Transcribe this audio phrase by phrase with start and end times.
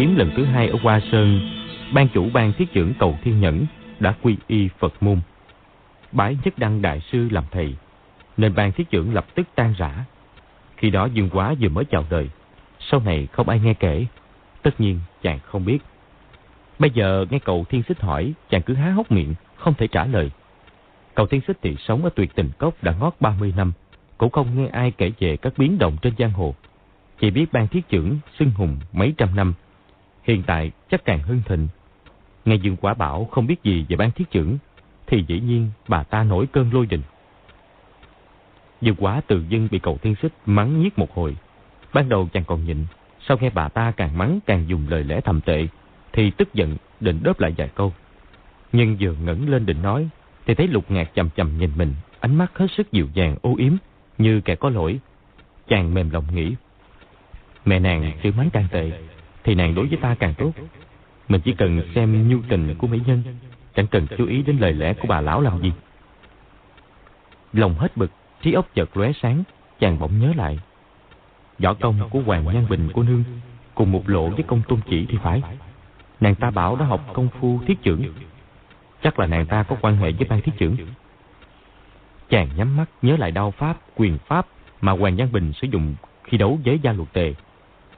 [0.00, 1.40] kiếm lần thứ hai ở Hoa Sơn,
[1.92, 3.66] ban chủ ban thiết trưởng cầu Thiên Nhẫn
[3.98, 5.20] đã quy y Phật môn.
[6.12, 7.74] Bái nhất đăng đại sư làm thầy,
[8.36, 10.04] nên ban thiết trưởng lập tức tan rã.
[10.76, 12.28] Khi đó Dương Quá vừa mới chào đời,
[12.78, 14.06] sau này không ai nghe kể,
[14.62, 15.78] tất nhiên chàng không biết.
[16.78, 20.04] Bây giờ nghe cậu Thiên Xích hỏi, chàng cứ há hốc miệng, không thể trả
[20.06, 20.30] lời.
[21.14, 23.72] Cậu Thiên Xích thì sống ở tuyệt tình cốc đã ngót 30 năm,
[24.18, 26.54] cũng không nghe ai kể về các biến động trên giang hồ.
[27.20, 29.54] Chỉ biết ban thiết trưởng xưng hùng mấy trăm năm,
[30.22, 31.68] hiện tại chắc càng hưng thịnh.
[32.44, 34.58] Nghe Dương Quả bảo không biết gì về ban thiết trưởng,
[35.06, 37.02] thì dĩ nhiên bà ta nổi cơn lôi đình.
[38.80, 41.36] Dương Quả từ dưng bị cậu Thiên Xích mắng nhiếc một hồi.
[41.92, 42.84] Ban đầu chàng còn nhịn,
[43.20, 45.66] sau nghe bà ta càng mắng càng dùng lời lẽ thầm tệ,
[46.12, 47.92] thì tức giận định đớp lại vài câu.
[48.72, 50.08] Nhưng vừa ngẩng lên định nói,
[50.46, 53.54] thì thấy lục ngạc chầm chầm nhìn mình, ánh mắt hết sức dịu dàng ô
[53.58, 53.72] yếm,
[54.18, 55.00] như kẻ có lỗi.
[55.68, 56.54] Chàng mềm lòng nghĩ,
[57.64, 58.92] mẹ nàng chữ mắng càng tệ,
[59.44, 60.52] thì nàng đối với ta càng tốt.
[61.28, 63.22] Mình chỉ cần xem nhu tình của mỹ nhân,
[63.74, 65.72] chẳng cần chú ý đến lời lẽ của bà lão làm gì.
[67.52, 68.10] Lòng hết bực,
[68.42, 69.42] trí óc chợt lóe sáng,
[69.78, 70.58] chàng bỗng nhớ lại.
[71.58, 73.24] Võ công của Hoàng Nhan Bình cô nương
[73.74, 75.42] cùng một lộ với công tôn chỉ thì phải.
[76.20, 78.02] Nàng ta bảo đã học công phu thiết trưởng.
[79.02, 80.76] Chắc là nàng ta có quan hệ với ban thiết trưởng.
[82.28, 84.46] Chàng nhắm mắt nhớ lại đao pháp, quyền pháp
[84.80, 85.94] mà Hoàng nhan Bình sử dụng
[86.24, 87.34] khi đấu với gia luật tề.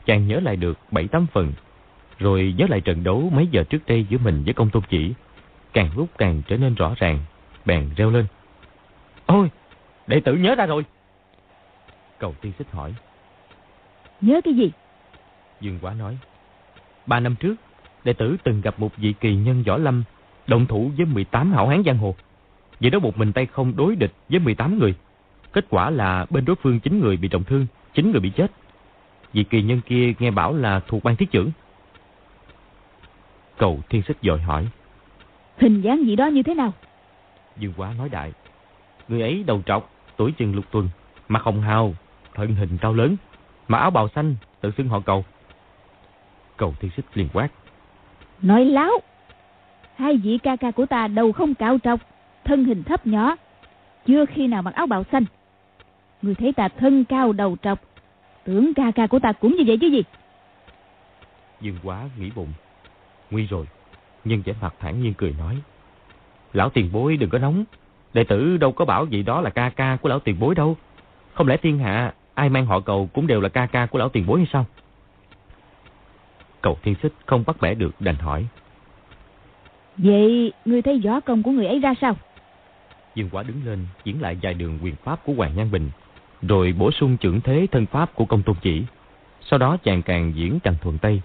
[0.06, 1.52] Chàng nhớ lại được bảy tám phần,
[2.18, 5.12] rồi nhớ lại trận đấu mấy giờ trước đây giữa mình với công tôn chỉ.
[5.72, 7.18] Càng lúc càng trở nên rõ ràng,
[7.64, 8.26] bèn reo lên.
[9.26, 9.50] Ôi,
[10.06, 10.84] đệ tử nhớ ra rồi.
[12.18, 12.94] Cầu tiên xích hỏi.
[14.20, 14.70] Nhớ cái gì?
[15.60, 16.18] Dương Quá nói.
[17.06, 17.54] Ba năm trước,
[18.04, 20.02] đệ tử từng gặp một vị kỳ nhân võ lâm,
[20.46, 22.14] động thủ với 18 hảo hán giang hồ.
[22.80, 24.94] Vậy đó một mình tay không đối địch với 18 người.
[25.52, 28.52] Kết quả là bên đối phương 9 người bị trọng thương, 9 người bị chết.
[29.32, 31.50] Vị kỳ nhân kia nghe bảo là thuộc ban thiết trưởng.
[33.58, 34.68] Cầu thiên xích dội hỏi.
[35.58, 36.72] Hình dáng gì đó như thế nào?
[37.56, 38.32] Dương Quá nói đại.
[39.08, 40.88] Người ấy đầu trọc, tuổi chừng lục tuần,
[41.28, 41.94] mặt hồng hào,
[42.34, 43.16] thân hình cao lớn,
[43.68, 45.24] mà áo bào xanh, tự xưng họ cầu.
[46.56, 47.48] Cầu thiên xích liền quát.
[48.42, 48.92] Nói láo.
[49.96, 52.00] Hai vị ca ca của ta đầu không cao trọc,
[52.44, 53.36] thân hình thấp nhỏ,
[54.06, 55.24] chưa khi nào mặc áo bào xanh.
[56.22, 57.78] Người thấy ta thân cao đầu trọc,
[58.44, 60.02] tưởng ca ca của ta cũng như vậy chứ gì.
[61.60, 62.52] Dương quá nghĩ bụng.
[63.30, 63.66] Nguy rồi,
[64.24, 65.58] nhưng vẻ mặt thản nhiên cười nói.
[66.52, 67.64] Lão tiền bối đừng có nóng,
[68.14, 70.76] đệ tử đâu có bảo gì đó là ca ca của lão tiền bối đâu.
[71.34, 74.08] Không lẽ thiên hạ ai mang họ cầu cũng đều là ca ca của lão
[74.08, 74.66] tiền bối hay sao?
[76.60, 78.46] Cầu thiên xích không bắt bẻ được đành hỏi.
[79.96, 82.16] Vậy ngươi thấy võ công của người ấy ra sao?
[83.14, 85.90] Dương quả đứng lên diễn lại vài đường quyền pháp của Hoàng Nhan Bình,
[86.42, 88.82] rồi bổ sung trưởng thế thân pháp của công tôn chỉ.
[89.40, 91.22] Sau đó chàng càng diễn càng thuận tay.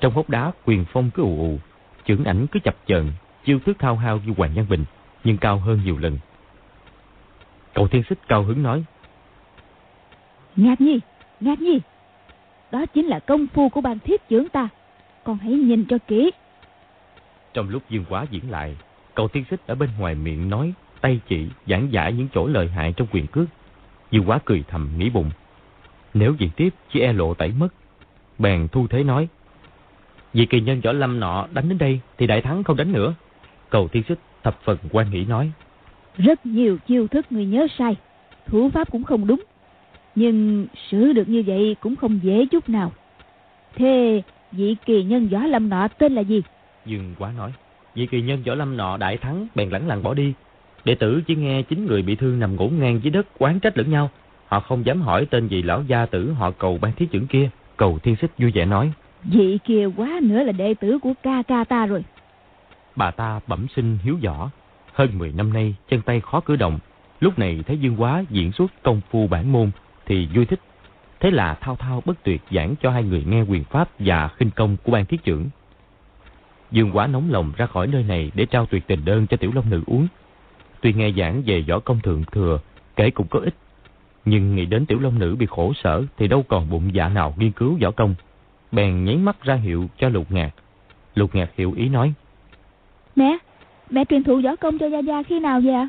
[0.00, 1.58] Trong hốc đá quyền phong cứ ù ù,
[2.04, 3.12] trưởng ảnh cứ chập chờn,
[3.44, 4.84] chiêu thức thao hao như Hoàng Nhan Bình,
[5.24, 6.18] nhưng cao hơn nhiều lần.
[7.74, 8.84] Cầu thiên xích cao hứng nói.
[10.56, 11.00] Ngạc nhi,
[11.40, 11.80] ngạc nhi,
[12.72, 14.68] đó chính là công phu của ban thiết trưởng ta.
[15.24, 16.30] Con hãy nhìn cho kỹ.
[17.54, 18.76] Trong lúc Dương Quá diễn lại,
[19.14, 22.68] cậu tiên xích ở bên ngoài miệng nói, tay chỉ, giảng giải những chỗ lợi
[22.68, 23.48] hại trong quyền cước.
[24.10, 25.30] Dương Quá cười thầm nghĩ bụng.
[26.14, 27.68] Nếu diễn tiếp, chỉ e lộ tẩy mất.
[28.38, 29.28] Bèn thu thế nói.
[30.32, 33.14] Vì kỳ nhân võ lâm nọ đánh đến đây, thì đại thắng không đánh nữa.
[33.70, 35.52] Cầu tiên xích thập phần quan nghĩ nói.
[36.18, 37.96] Rất nhiều chiêu thức người nhớ sai,
[38.46, 39.40] thủ pháp cũng không đúng.
[40.14, 42.92] Nhưng xử được như vậy cũng không dễ chút nào.
[43.74, 46.42] Thế vị kỳ nhân võ lâm nọ tên là gì?
[46.86, 47.52] Dương quá nói.
[47.94, 50.32] Vị kỳ nhân võ lâm nọ đại thắng bèn lẳng lặng bỏ đi.
[50.86, 53.78] Đệ tử chỉ nghe chín người bị thương nằm ngổn ngang dưới đất quán trách
[53.78, 54.10] lẫn nhau.
[54.46, 57.50] Họ không dám hỏi tên vị lão gia tử họ cầu ban thiết trưởng kia.
[57.76, 58.92] Cầu thiên xích vui vẻ nói.
[59.24, 62.04] Vị kia quá nữa là đệ tử của ca ca ta rồi.
[62.96, 64.50] Bà ta bẩm sinh hiếu võ.
[64.92, 66.78] Hơn 10 năm nay chân tay khó cử động.
[67.20, 69.70] Lúc này thấy Dương Quá diễn xuất công phu bản môn
[70.06, 70.60] thì vui thích.
[71.20, 74.50] Thế là thao thao bất tuyệt giảng cho hai người nghe quyền pháp và khinh
[74.50, 75.46] công của ban thiết trưởng.
[76.70, 79.50] Dương quá nóng lòng ra khỏi nơi này để trao tuyệt tình đơn cho tiểu
[79.54, 80.06] long nữ uống.
[80.86, 82.58] Tuy nghe giảng về võ công thượng thừa,
[82.96, 83.54] kể cũng có ích.
[84.24, 87.34] Nhưng nghĩ đến tiểu long nữ bị khổ sở thì đâu còn bụng dạ nào
[87.36, 88.14] nghiên cứu võ công.
[88.72, 90.50] Bèn nháy mắt ra hiệu cho lục ngạc.
[91.14, 92.12] Lục ngạc hiểu ý nói.
[93.16, 93.38] Mẹ,
[93.90, 95.88] mẹ truyền thụ võ công cho Gia Gia khi nào vậy ạ?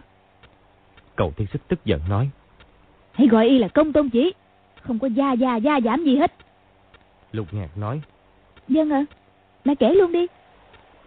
[1.15, 2.29] Cậu thiên xích tức giận nói.
[3.11, 4.33] Hãy gọi y là công tôn chỉ.
[4.81, 6.33] Không có Gia Gia Gia giảm gì hết.
[7.31, 8.01] Lục ngạc nói.
[8.67, 9.05] Dân ạ,
[9.65, 10.27] mẹ kể luôn đi.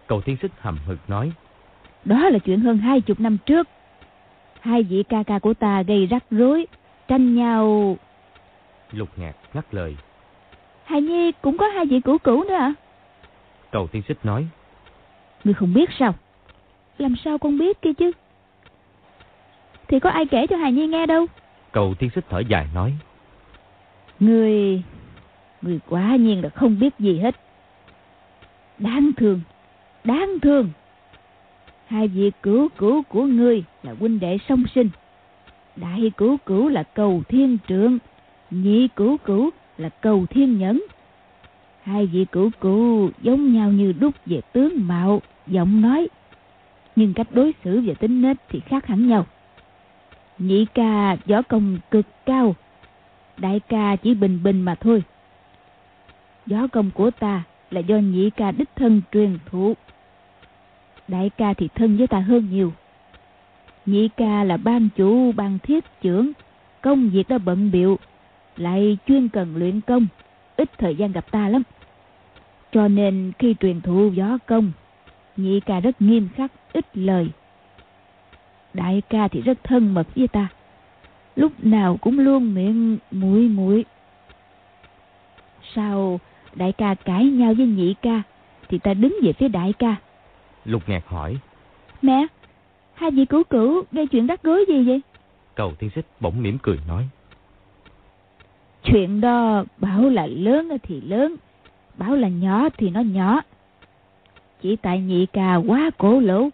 [0.07, 1.31] Cậu thiên xích hầm hực nói.
[2.05, 3.67] Đó là chuyện hơn hai chục năm trước.
[4.61, 6.67] Hai vị ca ca của ta gây rắc rối,
[7.07, 7.97] tranh nhau.
[8.91, 9.97] Lục ngạc ngắt lời.
[10.83, 12.73] Hài Nhi cũng có hai vị cửu cửu nữa à?
[13.71, 14.47] Cầu thiên xích nói.
[15.43, 16.13] Ngươi không biết sao?
[16.97, 18.11] Làm sao con biết kia chứ?
[19.87, 21.25] Thì có ai kể cho Hài Nhi nghe đâu.
[21.71, 22.93] Cầu thiên xích thở dài nói.
[24.19, 24.83] Người...
[25.61, 27.35] Người quả nhiên là không biết gì hết.
[28.77, 29.41] Đáng thương.
[30.03, 30.69] Đáng thương.
[31.91, 34.89] Hai vị cứu cứu của ngươi là huynh đệ song sinh.
[35.75, 37.97] Đại cứu cứu là cầu thiên trượng.
[38.51, 40.83] Nhị cứu cứu là cầu thiên nhẫn.
[41.83, 46.07] Hai vị cứu cứu giống nhau như đúc về tướng mạo, giọng nói.
[46.95, 49.25] Nhưng cách đối xử và tính nết thì khác hẳn nhau.
[50.37, 52.55] Nhị ca võ công cực cao,
[53.37, 55.03] đại ca chỉ bình bình mà thôi.
[56.45, 59.75] Võ công của ta là do nhị ca đích thân truyền thụ.
[61.11, 62.73] Đại ca thì thân với ta hơn nhiều.
[63.85, 66.31] Nhị ca là ban chủ ban thiết trưởng,
[66.81, 67.99] công việc đã bận biệu,
[68.57, 70.07] lại chuyên cần luyện công,
[70.55, 71.63] ít thời gian gặp ta lắm.
[72.71, 74.71] Cho nên khi truyền thụ võ công,
[75.37, 77.27] nhị ca rất nghiêm khắc, ít lời.
[78.73, 80.47] Đại ca thì rất thân mật với ta,
[81.35, 83.85] lúc nào cũng luôn miệng mũi mũi
[85.75, 86.19] sau
[86.55, 88.21] đại ca cãi nhau với nhị ca
[88.69, 89.95] thì ta đứng về phía đại ca.
[90.65, 91.37] Lục ngạc hỏi.
[92.01, 92.27] Mẹ,
[92.93, 95.01] hai vị cửu cửu gây chuyện đắc rối gì vậy?
[95.55, 97.07] Cầu thiên xích bỗng mỉm cười nói.
[98.83, 101.35] Chuyện đó bảo là lớn thì lớn,
[101.97, 103.41] bảo là nhỏ thì nó nhỏ.
[104.61, 106.49] Chỉ tại nhị ca quá cổ lỗ.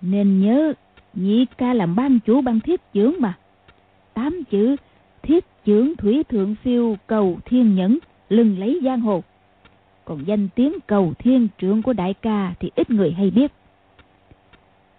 [0.00, 0.72] Nên nhớ
[1.14, 3.38] nhị ca làm ban chủ ban thiết trưởng mà.
[4.14, 4.76] Tám chữ
[5.22, 7.98] thiết trưởng thủy thượng phiêu cầu thiên nhẫn
[8.28, 9.22] lừng lấy giang hồ.
[10.08, 13.52] Còn danh tiếng cầu thiên trưởng của đại ca thì ít người hay biết.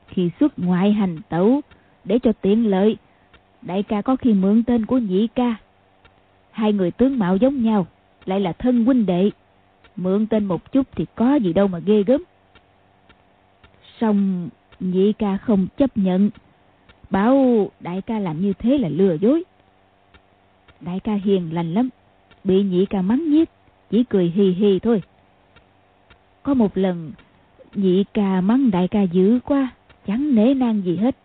[0.08, 1.62] Khi xuất ngoại hành tẩu,
[2.04, 2.98] để cho tiện lợi,
[3.62, 5.56] đại ca có khi mượn tên của nhị ca.
[6.52, 7.88] Hai người tướng mạo giống nhau,
[8.26, 9.30] lại là thân huynh đệ.
[9.96, 12.24] Mượn tên một chút thì có gì đâu mà ghê gớm.
[14.00, 16.30] Xong nhị ca không chấp nhận,
[17.10, 19.44] bảo đại ca làm như thế là lừa dối.
[20.82, 21.90] Đại ca hiền lành lắm,
[22.44, 23.50] bị nhị ca mắng nhiếc,
[23.90, 25.02] chỉ cười hì hì thôi.
[26.44, 27.12] Có một lần,
[27.74, 29.70] nhị ca mắng đại ca dữ quá,
[30.08, 31.16] chẳng nể nang gì hết.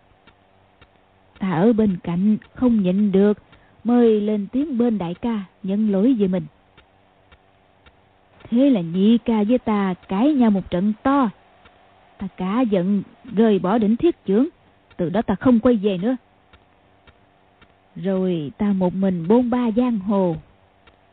[1.38, 3.38] Ta ở bên cạnh, không nhịn được,
[3.84, 6.44] mời lên tiếng bên đại ca, nhận lỗi về mình.
[8.50, 11.30] Thế là nhị ca với ta cãi nhau một trận to.
[12.18, 13.02] Ta cả giận,
[13.36, 14.48] rời bỏ đỉnh thiết trưởng,
[14.96, 16.16] từ đó ta không quay về nữa.
[17.96, 20.36] Rồi ta một mình bôn ba giang hồ,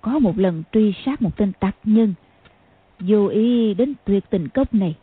[0.02, 2.14] có một lần truy sát một tên tặc nhân,
[3.00, 4.96] vô ý đến tuyệt tình cốc này.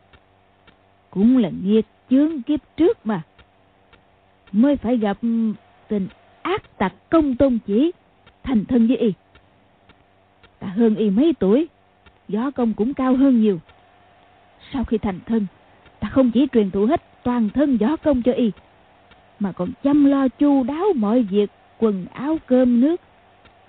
[1.11, 3.23] Cũng là nghiệt chướng kiếp trước mà.
[4.53, 5.19] Mới phải gặp
[5.89, 6.09] tình
[6.43, 7.93] ác tặc công tôn chỉ,
[8.43, 9.13] thành thân với y.
[10.59, 11.69] Ta hơn y mấy tuổi,
[12.29, 13.61] gió công cũng cao hơn nhiều.
[14.73, 15.47] Sau khi thành thân,
[16.01, 18.53] ta không chỉ truyền thụ hết toàn thân gió công cho y,
[19.39, 23.01] mà còn chăm lo chu đáo mọi việc, quần áo cơm nước,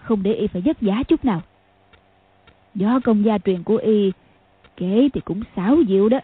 [0.02, 1.42] không để y phải vất vả chút nào.
[2.76, 4.12] Do công gia truyền của y
[4.78, 6.20] kể thì cũng xảo diệu đó,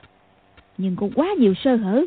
[0.77, 2.05] nhưng cũng quá nhiều sơ hở,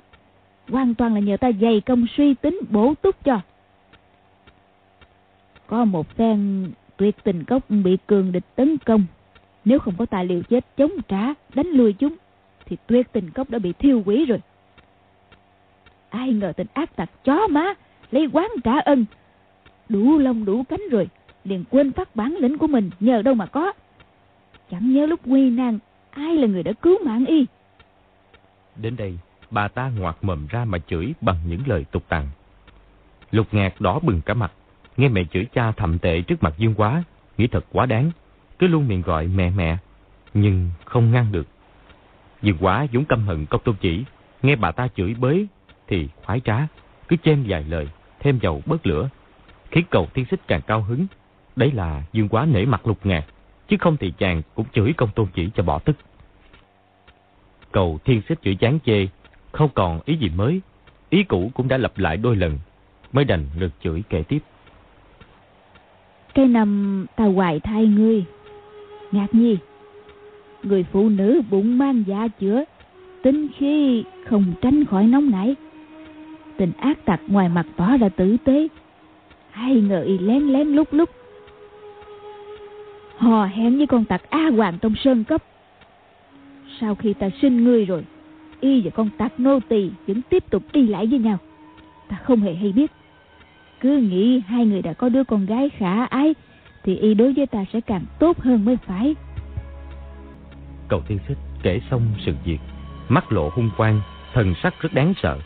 [0.69, 3.41] hoàn toàn là nhờ ta dày công suy tính bổ túc cho.
[5.67, 9.05] Có một phen tuyệt tình cốc bị cường địch tấn công,
[9.65, 12.17] nếu không có tài liệu chết chống trả, đánh lui chúng,
[12.67, 14.41] thì tuyệt tình cốc đã bị thiêu quỷ rồi.
[16.09, 17.75] Ai ngờ tình ác tặc chó má,
[18.11, 19.07] lấy quán trả ân,
[19.89, 21.09] đủ lông đủ cánh rồi,
[21.49, 23.73] liền quên phát bản lĩnh của mình nhờ đâu mà có.
[24.71, 25.79] Chẳng nhớ lúc nguy nan,
[26.11, 27.47] ai là người đã cứu mạng y.
[28.77, 29.19] Đến đây,
[29.51, 32.27] bà ta ngoạc mồm ra mà chửi bằng những lời tục tằn.
[33.31, 34.53] Lục ngạc đỏ bừng cả mặt,
[34.97, 37.03] nghe mẹ chửi cha thậm tệ trước mặt Dương Quá,
[37.39, 38.11] nghĩ thật quá đáng,
[38.59, 39.77] cứ luôn miệng gọi mẹ mẹ,
[40.35, 41.47] nhưng không ngăn được.
[42.43, 44.05] Dương Quá vốn căm hận công tôn chỉ,
[44.43, 45.47] nghe bà ta chửi bới
[45.87, 46.67] thì khoái trá,
[47.09, 47.89] cứ chen vài lời,
[48.21, 49.09] thêm dầu bớt lửa,
[49.71, 51.07] khiến cầu thiên xích càng cao hứng.
[51.59, 53.25] Đấy là Dương Quá nể mặt lục ngạc,
[53.69, 55.97] chứ không thì chàng cũng chửi công tôn chỉ cho bỏ tức.
[57.73, 59.07] Cầu thiên xích chửi chán chê,
[59.53, 60.61] không còn ý gì mới,
[61.11, 62.59] ý cũ cũng đã lặp lại đôi lần,
[63.13, 64.39] mới đành lượt chửi kể tiếp.
[66.35, 68.25] Cái năm ta hoài thai ngươi,
[69.13, 69.57] ngạc nhi,
[70.63, 72.65] người phụ nữ bụng mang dạ chữa,
[73.23, 75.57] tính khi không tránh khỏi nóng nảy.
[76.57, 78.69] Tình ác tặc ngoài mặt tỏ ra tử tế,
[79.51, 81.11] hay ngợi lén lén lúc lúc.
[83.19, 85.43] Hò hẹn với con tặc A Hoàng trong sơn cấp.
[86.81, 88.05] Sau khi ta sinh ngươi rồi,
[88.61, 91.39] y và con tặc nô tỳ vẫn tiếp tục đi lại với nhau.
[92.09, 92.93] Ta không hề hay biết.
[93.81, 96.35] Cứ nghĩ hai người đã có đứa con gái khả ái,
[96.85, 99.15] thì y đối với ta sẽ càng tốt hơn mới phải.
[100.89, 102.59] Cầu thiên xích kể xong sự việc,
[103.09, 104.01] mắt lộ hung quang,
[104.33, 105.39] thần sắc rất đáng sợ.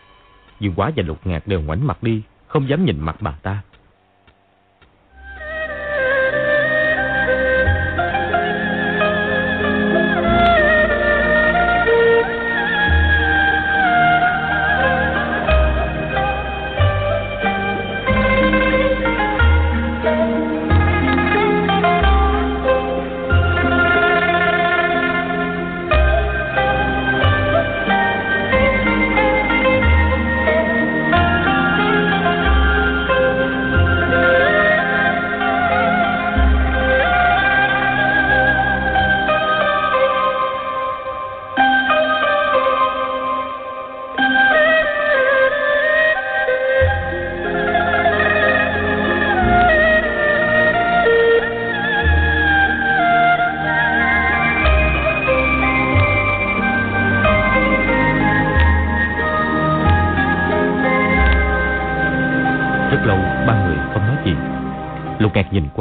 [0.60, 3.62] Dương Quá và Lục Ngạc đều ngoảnh mặt đi, không dám nhìn mặt bà ta.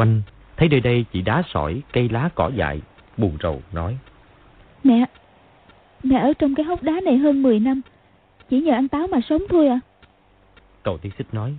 [0.01, 0.21] Quanh,
[0.57, 2.81] thấy nơi đây chỉ đá sỏi, cây lá cỏ dại,
[3.17, 3.97] buồn rầu nói.
[4.83, 5.05] Mẹ,
[6.03, 7.81] mẹ ở trong cái hốc đá này hơn 10 năm,
[8.49, 9.79] chỉ nhờ ăn táo mà sống thôi à?
[10.83, 11.53] Cậu tiên xích nói.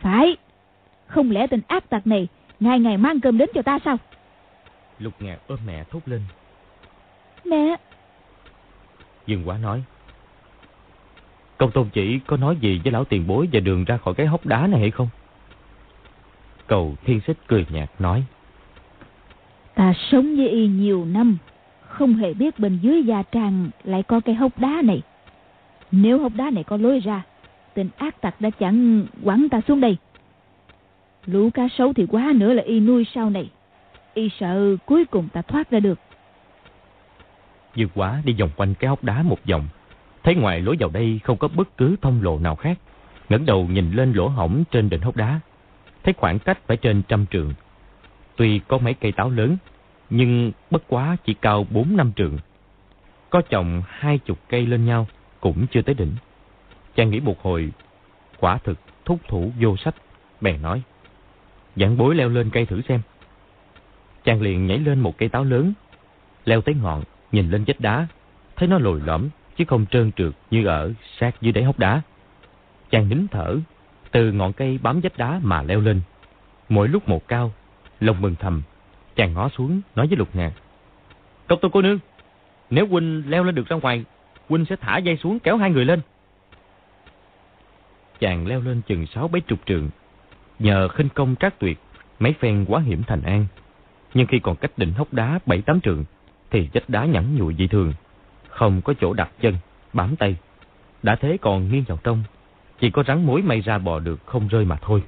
[0.00, 0.36] Phải,
[1.06, 2.28] không lẽ tình ác tặc này
[2.60, 3.96] ngày ngày mang cơm đến cho ta sao?
[4.98, 6.20] Lục ngạc ôm mẹ thốt lên.
[7.44, 7.76] Mẹ!
[9.26, 9.82] Dương quá nói.
[11.58, 14.26] Công tôn chỉ có nói gì với lão tiền bối và đường ra khỏi cái
[14.26, 15.08] hốc đá này hay không?
[16.70, 18.24] Cầu thiên xích cười nhạt nói.
[19.74, 21.38] Ta sống với y nhiều năm,
[21.80, 25.02] không hề biết bên dưới gia trang lại có cái hốc đá này.
[25.90, 27.22] Nếu hốc đá này có lối ra,
[27.74, 29.96] tên ác tặc đã chẳng quẳng ta xuống đây.
[31.26, 33.50] Lũ cá sấu thì quá nữa là y nuôi sau này.
[34.14, 35.98] Y sợ cuối cùng ta thoát ra được.
[37.76, 39.68] Dư quá đi vòng quanh cái hốc đá một vòng.
[40.22, 42.78] Thấy ngoài lối vào đây không có bất cứ thông lộ nào khác.
[43.28, 45.40] ngẩng đầu nhìn lên lỗ hổng trên đỉnh hốc đá
[46.02, 47.54] thấy khoảng cách phải trên trăm trường.
[48.36, 49.56] Tuy có mấy cây táo lớn,
[50.10, 52.38] nhưng bất quá chỉ cao bốn năm trường.
[53.30, 55.06] Có chồng hai chục cây lên nhau,
[55.40, 56.12] cũng chưa tới đỉnh.
[56.94, 57.72] Chàng nghĩ một hồi,
[58.38, 59.94] quả thực thúc thủ vô sách,
[60.40, 60.82] bèn nói.
[61.76, 63.00] Giảng bối leo lên cây thử xem.
[64.24, 65.72] Chàng liền nhảy lên một cây táo lớn,
[66.44, 67.02] leo tới ngọn,
[67.32, 68.06] nhìn lên vách đá,
[68.56, 72.02] thấy nó lồi lõm chứ không trơn trượt như ở sát dưới đáy hốc đá.
[72.90, 73.56] Chàng nín thở,
[74.10, 76.00] từ ngọn cây bám vách đá mà leo lên.
[76.68, 77.52] Mỗi lúc một cao,
[78.00, 78.62] lòng mừng thầm,
[79.16, 80.52] chàng ngó xuống nói với Lục Ngạc.
[81.48, 81.98] Công tôn cô nương,
[82.70, 84.04] nếu Huynh leo lên được ra ngoài,
[84.48, 86.00] Huynh sẽ thả dây xuống kéo hai người lên.
[88.20, 89.90] Chàng leo lên chừng sáu bảy chục trường,
[90.58, 91.78] nhờ khinh công trác tuyệt,
[92.18, 93.46] mấy phen quá hiểm thành an.
[94.14, 96.04] Nhưng khi còn cách đỉnh hốc đá bảy tám trường,
[96.50, 97.92] thì vách đá nhẵn nhụi dị thường,
[98.48, 99.54] không có chỗ đặt chân,
[99.92, 100.36] bám tay.
[101.02, 102.24] Đã thế còn nghiêng vào trong,
[102.80, 105.02] chỉ có rắn mối may ra bò được không rơi mà thôi.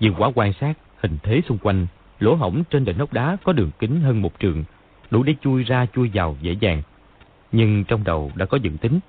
[0.00, 1.86] Dương quá quan sát hình thế xung quanh,
[2.20, 4.64] lỗ hổng trên đỉnh nóc đá có đường kính hơn một trường,
[5.10, 6.82] đủ để chui ra chui vào dễ dàng.
[7.52, 9.00] Nhưng trong đầu đã có dự tính,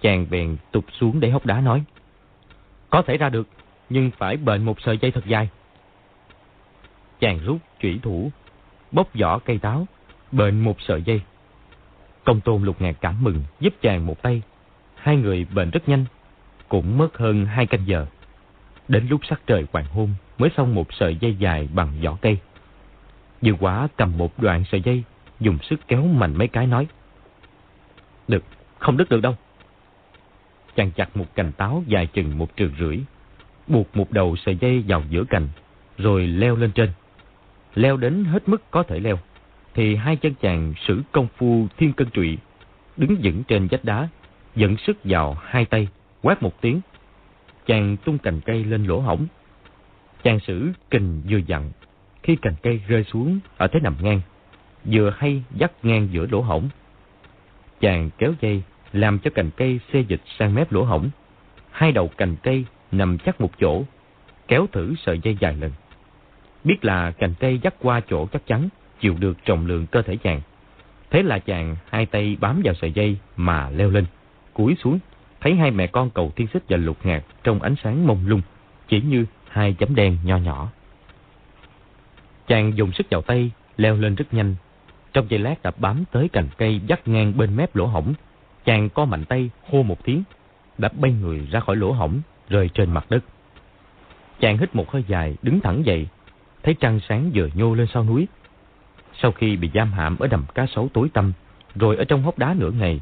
[0.00, 1.84] chàng bèn tụt xuống để hốc đá nói.
[2.90, 3.48] Có thể ra được,
[3.88, 5.48] nhưng phải bền một sợi dây thật dài.
[7.20, 8.30] Chàng rút chủy thủ,
[8.92, 9.86] bóc vỏ cây táo,
[10.32, 11.20] bền một sợi dây.
[12.24, 14.42] Công tôn lục ngàn cảm mừng, giúp chàng một tay.
[14.94, 16.04] Hai người bền rất nhanh,
[16.68, 18.06] cũng mất hơn hai canh giờ.
[18.88, 22.38] Đến lúc sắc trời hoàng hôn mới xong một sợi dây dài bằng vỏ cây.
[23.42, 25.02] Dư quả cầm một đoạn sợi dây,
[25.40, 26.86] dùng sức kéo mạnh mấy cái nói.
[28.28, 28.44] Được,
[28.78, 29.36] không đứt được đâu.
[30.76, 32.98] Chàng chặt một cành táo dài chừng một trường rưỡi,
[33.66, 35.48] buộc một đầu sợi dây vào giữa cành,
[35.98, 36.90] rồi leo lên trên.
[37.74, 39.18] Leo đến hết mức có thể leo,
[39.74, 42.38] thì hai chân chàng sử công phu thiên cân trụy,
[42.96, 44.08] đứng vững trên vách đá,
[44.56, 45.88] dẫn sức vào hai tay,
[46.26, 46.80] quát một tiếng.
[47.66, 49.26] Chàng tung cành cây lên lỗ hổng.
[50.22, 51.70] Chàng sử kình vừa dặn.
[52.22, 54.20] Khi cành cây rơi xuống ở thế nằm ngang,
[54.84, 56.68] vừa hay dắt ngang giữa lỗ hổng.
[57.80, 61.10] Chàng kéo dây làm cho cành cây xê dịch sang mép lỗ hổng.
[61.70, 63.82] Hai đầu cành cây nằm chắc một chỗ,
[64.48, 65.72] kéo thử sợi dây dài lần.
[66.64, 68.68] Biết là cành cây dắt qua chỗ chắc chắn,
[69.00, 70.40] chịu được trọng lượng cơ thể chàng.
[71.10, 74.06] Thế là chàng hai tay bám vào sợi dây mà leo lên,
[74.54, 74.98] cúi xuống
[75.40, 78.42] thấy hai mẹ con cầu thiên xích và lục ngạc trong ánh sáng mông lung,
[78.88, 80.68] chỉ như hai chấm đen nho nhỏ.
[82.46, 84.54] Chàng dùng sức vào tay, leo lên rất nhanh.
[85.12, 88.14] Trong giây lát đã bám tới cành cây dắt ngang bên mép lỗ hổng.
[88.64, 90.22] Chàng co mạnh tay, hô một tiếng,
[90.78, 93.24] đã bay người ra khỏi lỗ hổng, rơi trên mặt đất.
[94.40, 96.06] Chàng hít một hơi dài, đứng thẳng dậy,
[96.62, 98.28] thấy trăng sáng vừa nhô lên sau núi.
[99.22, 101.32] Sau khi bị giam hãm ở đầm cá sấu tối tăm,
[101.74, 103.00] rồi ở trong hốc đá nửa ngày,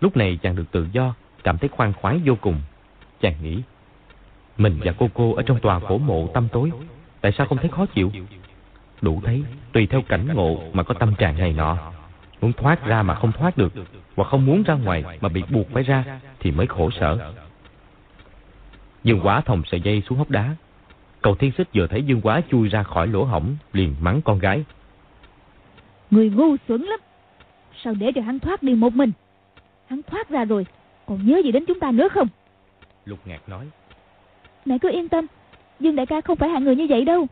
[0.00, 2.60] lúc này chàng được tự do, cảm thấy khoan khoái vô cùng.
[3.20, 3.62] Chàng nghĩ,
[4.56, 6.70] mình và cô cô ở trong tòa cổ mộ tâm tối,
[7.20, 8.12] tại sao không thấy khó chịu?
[9.00, 11.92] Đủ thấy, tùy theo cảnh ngộ mà có tâm trạng này nọ.
[12.40, 13.72] Muốn thoát ra mà không thoát được,
[14.16, 17.32] hoặc không muốn ra ngoài mà bị buộc phải ra, thì mới khổ sở.
[19.04, 20.54] Dương Quá thòng sợi dây xuống hốc đá.
[21.22, 24.38] Cầu Thiên Xích vừa thấy Dương Quá chui ra khỏi lỗ hổng, liền mắng con
[24.38, 24.64] gái.
[26.10, 27.00] Người ngu xuẩn lắm.
[27.84, 29.12] Sao để cho hắn thoát đi một mình?
[29.86, 30.66] Hắn thoát ra rồi,
[31.10, 32.28] còn nhớ gì đến chúng ta nữa không?
[33.04, 33.66] Lục Ngạc nói.
[34.64, 35.26] Mẹ cứ yên tâm,
[35.80, 37.26] Dương đại ca không phải hạng người như vậy đâu.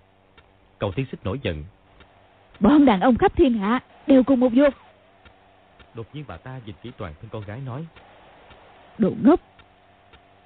[0.78, 1.64] Cầu Thiên Xích nổi giận.
[2.60, 4.72] Bọn đàn ông khắp thiên hạ đều cùng một vuột.
[5.94, 7.86] Đột nhiên bà ta dịch kỹ toàn thân con gái nói.
[8.98, 9.40] Đồ ngốc.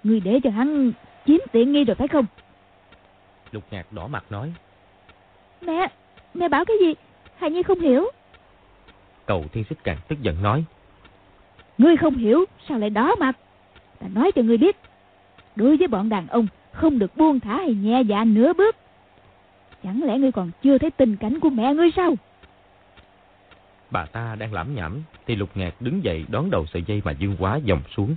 [0.03, 0.93] Người để cho hắn
[1.27, 2.27] chiếm tiện nghi rồi phải không?
[3.53, 4.53] Lục Ngạc đỏ mặt nói.
[5.61, 5.89] Mẹ,
[6.35, 6.95] mẹ bảo cái gì?
[7.37, 8.05] Hà Nhi không hiểu.
[9.27, 10.65] Cầu Thiên Xích càng tức giận nói.
[11.83, 13.37] Ngươi không hiểu, sao lại đỏ mặt?
[14.01, 14.77] Ta nói cho ngươi biết.
[15.57, 18.77] Đối với bọn đàn ông, không được buông thả hay nhẹ dạ nửa bước.
[19.83, 22.15] Chẳng lẽ ngươi còn chưa thấy tình cảnh của mẹ ngươi sao?
[23.91, 27.13] Bà ta đang lãm nhảm, thì Lục Ngạc đứng dậy đón đầu sợi dây mà
[27.13, 28.15] Dương Quá dòng xuống.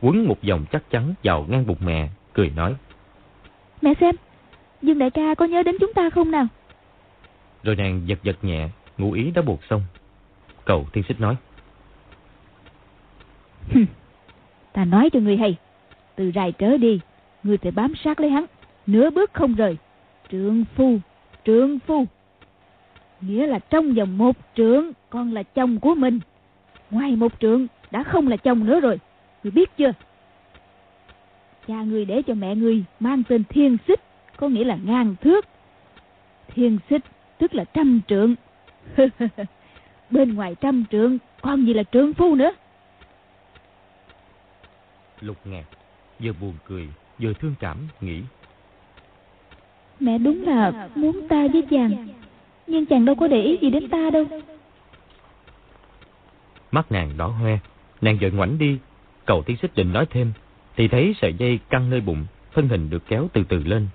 [0.00, 2.74] Quấn một vòng chắc chắn vào ngang bụng mẹ, cười nói.
[3.82, 4.14] Mẹ xem,
[4.82, 6.46] Dương đại ca có nhớ đến chúng ta không nào?
[7.62, 9.82] Rồi nàng giật giật nhẹ, ngụ ý đã buộc xong.
[10.64, 11.36] Cầu thiên xích nói
[14.72, 15.56] ta nói cho người hay,
[16.16, 17.00] từ rài trở đi,
[17.42, 18.44] người phải bám sát lấy hắn,
[18.86, 19.76] nửa bước không rời.
[20.30, 20.98] Trượng phu,
[21.44, 22.04] trượng phu.
[23.20, 26.20] Nghĩa là trong vòng một trượng con là chồng của mình.
[26.90, 28.98] Ngoài một trượng đã không là chồng nữa rồi.
[29.42, 29.92] Người biết chưa?
[31.68, 34.00] Cha người để cho mẹ người mang tên thiên xích,
[34.36, 35.46] có nghĩa là ngàn thước.
[36.54, 37.02] Thiên xích
[37.38, 38.34] tức là trăm trượng.
[40.10, 42.50] Bên ngoài trăm trượng, còn gì là trượng phu nữa.
[45.20, 45.64] Lục ngạc,
[46.20, 48.22] vừa buồn cười, vừa thương cảm, nghĩ.
[50.00, 52.08] Mẹ đúng là muốn ta với chàng,
[52.66, 54.24] nhưng chàng đâu có để ý gì đến ta đâu.
[56.70, 57.58] Mắt nàng đỏ hoe,
[58.00, 58.78] nàng vội ngoảnh đi,
[59.26, 60.32] cầu tiên xích định nói thêm,
[60.76, 63.88] thì thấy sợi dây căng nơi bụng, thân hình được kéo từ từ lên.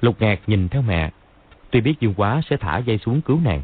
[0.00, 1.10] Lục ngạc nhìn theo mẹ,
[1.70, 3.62] tuy biết Dương Quá sẽ thả dây xuống cứu nàng,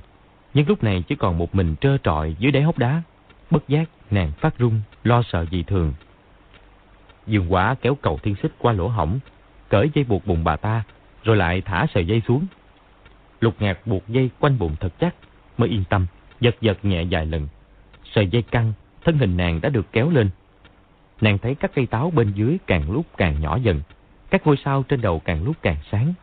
[0.55, 3.03] nhưng lúc này chỉ còn một mình trơ trọi dưới đáy hốc đá.
[3.51, 5.93] Bất giác, nàng phát run, lo sợ dị thường.
[7.27, 9.19] Dương Quá kéo cầu thiên xích qua lỗ hổng,
[9.69, 10.83] cởi dây buộc bụng bà ta,
[11.25, 12.47] rồi lại thả sợi dây xuống.
[13.41, 15.15] Lục ngạc buộc dây quanh bụng thật chắc,
[15.59, 16.07] mới yên tâm,
[16.41, 17.49] giật giật nhẹ vài lần.
[18.15, 18.73] Sợi dây căng,
[19.05, 20.31] thân hình nàng đã được kéo lên.
[21.21, 23.81] Nàng thấy các cây táo bên dưới càng lúc càng nhỏ dần,
[24.31, 26.15] các ngôi sao trên đầu càng lúc càng sáng.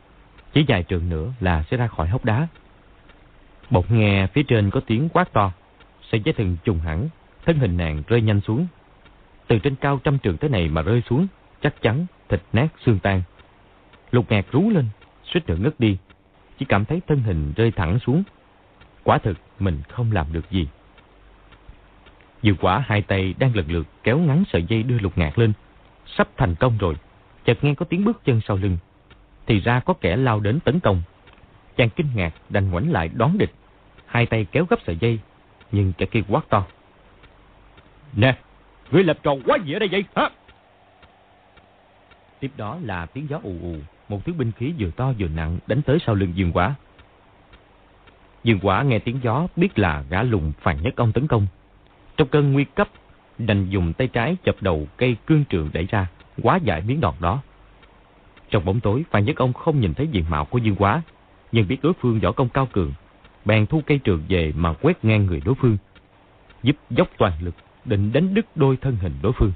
[0.54, 2.48] Chỉ vài trường nữa là sẽ ra khỏi hốc đá.
[3.70, 5.52] Bỗng nghe phía trên có tiếng quát to,
[6.12, 7.10] sợi dây thừng trùng hẳn,
[7.46, 8.68] thân hình nàng rơi nhanh xuống.
[9.52, 11.28] Từ trên cao trăm trường thế này mà rơi xuống,
[11.62, 13.22] chắc chắn thịt nát xương tan.
[14.12, 14.86] Lục ngạc rú lên,
[15.24, 15.98] suýt nữa ngất đi,
[16.60, 18.24] chỉ cảm thấy thân hình rơi thẳng xuống.
[19.04, 20.68] Quả thực mình không làm được gì.
[22.44, 25.54] Dư quả hai tay đang lần lượt kéo ngắn sợi dây đưa lục ngạc lên.
[26.06, 26.96] Sắp thành công rồi,
[27.46, 28.78] chợt nghe có tiếng bước chân sau lưng.
[29.46, 31.02] Thì ra có kẻ lao đến tấn công.
[31.78, 33.52] Chàng kinh ngạc đành ngoảnh lại đón địch.
[34.06, 35.20] Hai tay kéo gấp sợi dây,
[35.72, 36.66] nhưng kẻ kia quát to.
[38.14, 38.38] Nè,
[38.92, 40.30] ngươi lập tròn quá gì ở đây vậy hả?
[42.40, 43.76] Tiếp đó là tiếng gió ù ù,
[44.10, 46.76] một thứ binh khí vừa to vừa nặng đánh tới sau lưng Dương Quả.
[48.44, 51.48] Dương Quả nghe tiếng gió biết là gã lùng phàn nhất ông tấn công.
[52.18, 52.90] Trong cơn nguy cấp,
[53.38, 56.08] đành dùng tay trái chập đầu cây cương trường đẩy ra,
[56.42, 57.42] quá giải miếng đòn đó.
[58.50, 61.02] Trong bóng tối, phàn nhất ông không nhìn thấy diện mạo của Dương Quá,
[61.52, 62.94] nhưng biết đối phương võ công cao cường,
[63.46, 65.78] bèn thu cây trường về mà quét ngang người đối phương,
[66.64, 69.52] giúp dốc toàn lực định đánh đứt đôi thân hình đối phương.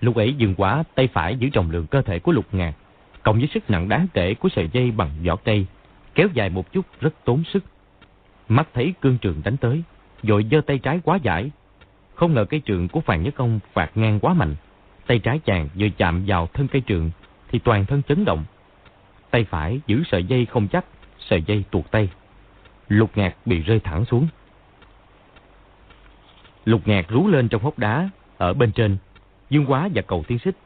[0.00, 2.74] Lúc ấy dừng quá tay phải giữ trọng lượng cơ thể của lục ngạc,
[3.22, 5.66] cộng với sức nặng đáng kể của sợi dây bằng vỏ cây,
[6.14, 7.64] kéo dài một chút rất tốn sức.
[8.48, 9.82] Mắt thấy cương trường đánh tới,
[10.22, 11.50] rồi giơ tay trái quá giải.
[12.14, 14.56] Không ngờ cây trường của Phàn Nhất Công phạt ngang quá mạnh.
[15.06, 17.10] Tay trái chàng vừa chạm vào thân cây trường,
[17.50, 18.44] thì toàn thân chấn động.
[19.30, 20.84] Tay phải giữ sợi dây không chắc,
[21.18, 22.08] sợi dây tuột tay.
[22.88, 24.28] Lục ngạc bị rơi thẳng xuống.
[26.68, 28.96] Lục ngạc rú lên trong hốc đá, ở bên trên,
[29.50, 30.56] Dương Quá và cầu tiến xích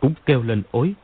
[0.00, 0.94] cũng kêu lên ối.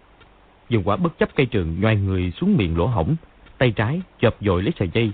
[0.69, 3.17] Dương Quá bất chấp cây trường nhoai người xuống miệng lỗ hổng,
[3.59, 5.13] tay trái chộp dội lấy sợi dây.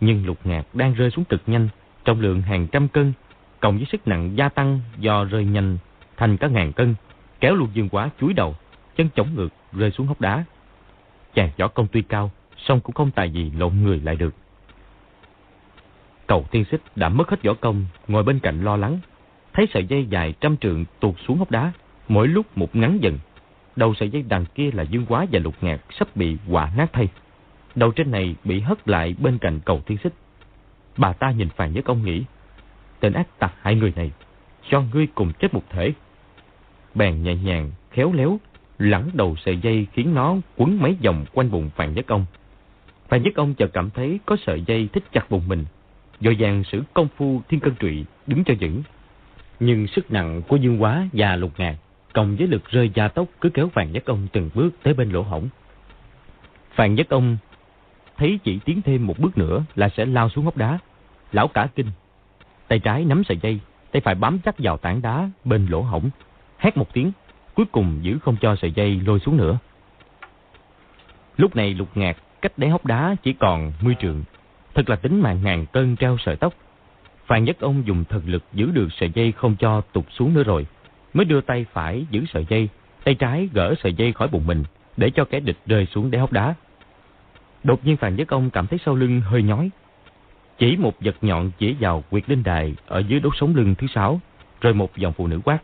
[0.00, 1.68] Nhưng lục ngạc đang rơi xuống cực nhanh,
[2.04, 3.12] trọng lượng hàng trăm cân,
[3.60, 5.78] cộng với sức nặng gia tăng do rơi nhanh
[6.16, 6.94] thành cả ngàn cân,
[7.40, 8.56] kéo luôn Dương Quá chúi đầu,
[8.96, 10.44] chân chống ngược rơi xuống hốc đá.
[11.34, 14.34] Chàng võ công tuy cao, song cũng không tài gì lộn người lại được.
[16.26, 18.98] Cầu tiên xích đã mất hết võ công, ngồi bên cạnh lo lắng.
[19.52, 21.72] Thấy sợi dây dài trăm trượng tuột xuống hốc đá,
[22.08, 23.18] mỗi lúc một ngắn dần.
[23.76, 26.92] Đầu sợi dây đằng kia là dương quá và lục ngạc sắp bị quả nát
[26.92, 27.08] thay.
[27.74, 30.12] Đầu trên này bị hất lại bên cạnh cầu tiên xích.
[30.96, 32.24] Bà ta nhìn Phàn Nhất Ông nghĩ,
[33.00, 34.10] tên ác tặc hai người này,
[34.68, 35.92] cho ngươi cùng chết một thể.
[36.94, 38.38] Bèn nhẹ nhàng, khéo léo,
[38.78, 42.26] lẳng đầu sợi dây khiến nó quấn mấy vòng quanh bụng Phàn Nhất Ông.
[43.08, 45.64] Phàn Nhất Ông chợt cảm thấy có sợi dây thích chặt bụng mình,
[46.20, 48.82] dội vàng sử công phu thiên cân trụy đứng cho vững.
[49.60, 51.76] Nhưng sức nặng của Dương Quá và Lục Ngạc
[52.12, 55.10] cộng với lực rơi gia tốc cứ kéo Phàn Nhất Ông từng bước tới bên
[55.10, 55.48] lỗ hổng.
[56.74, 57.36] Phàn Nhất Ông
[58.16, 60.78] thấy chỉ tiến thêm một bước nữa là sẽ lao xuống hốc đá.
[61.32, 61.86] Lão cả kinh,
[62.68, 63.60] tay trái nắm sợi dây,
[63.92, 66.10] tay phải bám chắc vào tảng đá bên lỗ hổng,
[66.58, 67.12] hét một tiếng,
[67.54, 69.58] cuối cùng giữ không cho sợi dây lôi xuống nữa.
[71.36, 74.24] Lúc này lục ngạc cách đáy hốc đá chỉ còn mươi trượng,
[74.76, 76.54] thật là tính mạng ngàn cân treo sợi tóc.
[77.26, 80.42] Phan Nhất Ông dùng thần lực giữ được sợi dây không cho tụt xuống nữa
[80.42, 80.66] rồi,
[81.14, 82.68] mới đưa tay phải giữ sợi dây,
[83.04, 84.64] tay trái gỡ sợi dây khỏi bụng mình
[84.96, 86.54] để cho kẻ địch rơi xuống đáy hốc đá.
[87.64, 89.70] Đột nhiên Phan Nhất Ông cảm thấy sau lưng hơi nhói.
[90.58, 93.86] Chỉ một vật nhọn chỉ vào quyệt linh đài ở dưới đốt sống lưng thứ
[93.86, 94.20] sáu,
[94.60, 95.58] rồi một dòng phụ nữ quát.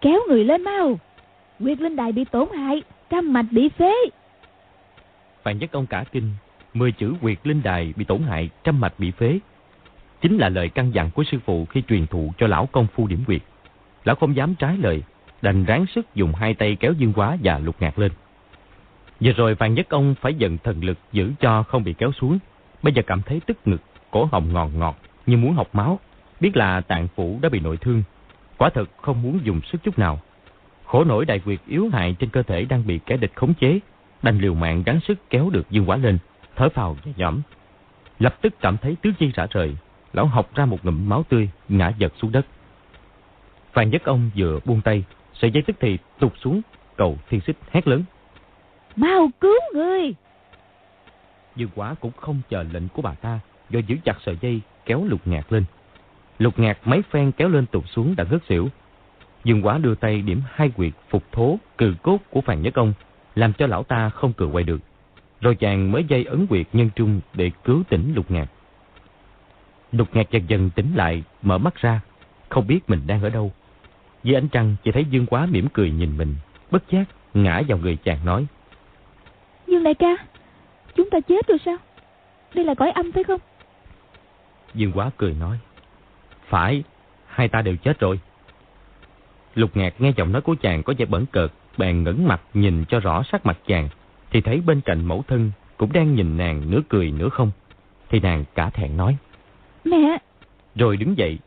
[0.00, 0.98] Kéo người lên mau!
[1.58, 3.92] Quyệt linh đài bị tổn hại, trăm mạch bị phế.
[5.42, 6.30] Phan Nhất Ông cả kinh,
[6.74, 9.38] mười chữ quyệt linh đài bị tổn hại, trăm mạch bị phế.
[10.20, 13.06] Chính là lời căn dặn của sư phụ khi truyền thụ cho lão công phu
[13.06, 13.42] điểm quyệt.
[14.04, 15.02] Lão không dám trái lời,
[15.42, 18.12] đành ráng sức dùng hai tay kéo dương quá và lục ngạc lên.
[19.20, 22.38] Vừa rồi Phan Nhất Ông phải dần thần lực giữ cho không bị kéo xuống.
[22.82, 25.98] Bây giờ cảm thấy tức ngực, cổ họng ngọt ngọt như muốn học máu.
[26.40, 28.02] Biết là tạng phủ đã bị nội thương.
[28.56, 30.20] Quả thật không muốn dùng sức chút nào.
[30.84, 33.78] Khổ nổi đại quyệt yếu hại trên cơ thể đang bị kẻ địch khống chế.
[34.22, 36.18] Đành liều mạng gắng sức kéo được dương quá lên,
[36.60, 37.40] thở phào và nhõm.
[38.18, 39.76] Lập tức cảm thấy tứ chi rã rời.
[40.12, 42.46] Lão học ra một ngụm máu tươi, ngã giật xuống đất.
[43.72, 46.60] Phan Nhất Ông vừa buông tay, sợi dây tức thì tụt xuống,
[46.96, 48.04] cầu thiên xích hét lớn.
[48.96, 50.14] Mau cứu người!
[51.56, 55.04] Dương quá cũng không chờ lệnh của bà ta, do giữ chặt sợi dây kéo
[55.04, 55.64] lục ngạc lên.
[56.38, 58.68] Lục ngạc mấy phen kéo lên tụt xuống đã ngất xỉu.
[59.44, 62.92] Dương quá đưa tay điểm hai quyệt phục thố cừ cốt của Phàn Nhất Ông,
[63.34, 64.80] làm cho lão ta không cừ quay được.
[65.40, 68.46] Rồi chàng mới dây ấn quyệt nhân trung để cứu tỉnh lục ngạc.
[69.92, 72.00] Lục ngạc dần dần tỉnh lại, mở mắt ra,
[72.48, 73.52] không biết mình đang ở đâu.
[74.22, 76.34] Dưới ánh trăng chỉ thấy Dương quá mỉm cười nhìn mình,
[76.70, 78.46] bất giác ngã vào người chàng nói.
[79.66, 80.16] Dương đại ca,
[80.94, 81.76] chúng ta chết rồi sao?
[82.54, 83.40] Đây là cõi âm phải không?
[84.74, 85.58] Dương quá cười nói.
[86.48, 86.82] Phải,
[87.26, 88.20] hai ta đều chết rồi.
[89.54, 92.84] Lục ngạc nghe giọng nói của chàng có vẻ bẩn cợt, bèn ngẩng mặt nhìn
[92.84, 93.88] cho rõ sắc mặt chàng,
[94.30, 97.50] thì thấy bên cạnh mẫu thân cũng đang nhìn nàng nửa cười nửa không.
[98.08, 99.16] Thì nàng cả thẹn nói.
[99.84, 100.18] Mẹ!
[100.74, 101.38] Rồi đứng dậy.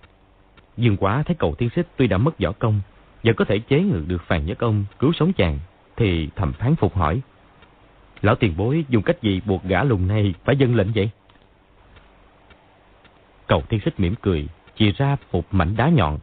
[0.78, 2.82] Dương quá thấy cầu tiên xích tuy đã mất võ công,
[3.24, 5.60] vẫn có thể chế ngự được phàn nhất ông cứu sống chàng,
[5.96, 7.22] thì thầm phán phục hỏi.
[8.22, 11.10] Lão tiền bối dùng cách gì buộc gã lùng này phải dân lệnh vậy?
[13.48, 16.19] Cầu tiên xích mỉm cười, chỉ ra một mảnh đá nhọn.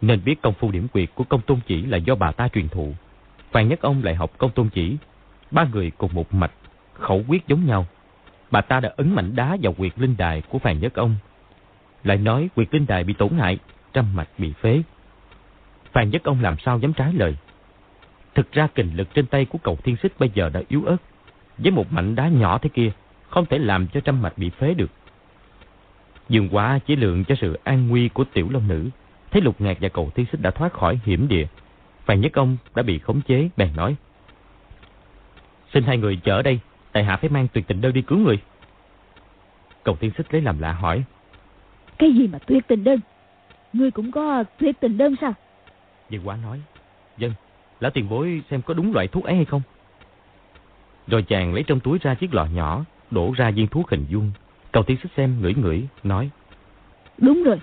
[0.00, 2.68] Nên biết công phu điểm quyệt của công tôn chỉ là do bà ta truyền
[2.68, 2.94] thụ.
[3.50, 4.96] Phan Nhất Ông lại học công tôn chỉ.
[5.50, 6.52] Ba người cùng một mạch,
[6.92, 7.86] khẩu quyết giống nhau.
[8.50, 11.14] Bà ta đã ấn mảnh đá vào quyệt linh đài của phàn Nhất Ông.
[12.04, 13.58] Lại nói quyệt linh đài bị tổn hại,
[13.92, 14.82] trăm mạch bị phế.
[15.92, 17.36] Phàn Nhất Ông làm sao dám trái lời.
[18.34, 20.96] Thực ra kình lực trên tay của cầu thiên xích bây giờ đã yếu ớt.
[21.58, 22.90] Với một mảnh đá nhỏ thế kia,
[23.28, 24.90] không thể làm cho trăm mạch bị phế được.
[26.28, 28.88] Dương quá chỉ lượng cho sự an nguy của tiểu long nữ.
[29.30, 31.46] Thấy lục ngạc và cầu thiên xích đã thoát khỏi hiểm địa.
[32.04, 33.96] phàn Nhất Ông đã bị khống chế, bèn nói.
[35.74, 36.60] Xin hai người chở đây,
[36.92, 38.38] tại hạ phải mang tuyệt tình đơn đi cứu người.
[39.84, 41.04] Cầu thiên xích lấy làm lạ hỏi.
[41.98, 43.00] Cái gì mà tuyệt tình đơn?
[43.72, 45.34] Ngươi cũng có tuyệt tình đơn sao?
[46.10, 46.60] Dương quá nói.
[47.18, 47.32] Dân,
[47.80, 49.62] lão tiền bối xem có đúng loại thuốc ấy hay không?
[51.06, 54.30] Rồi chàng lấy trong túi ra chiếc lọ nhỏ, đổ ra viên thuốc hình vuông.
[54.72, 56.30] Cầu tiên xích xem ngửi ngửi, nói.
[57.18, 57.60] Đúng rồi.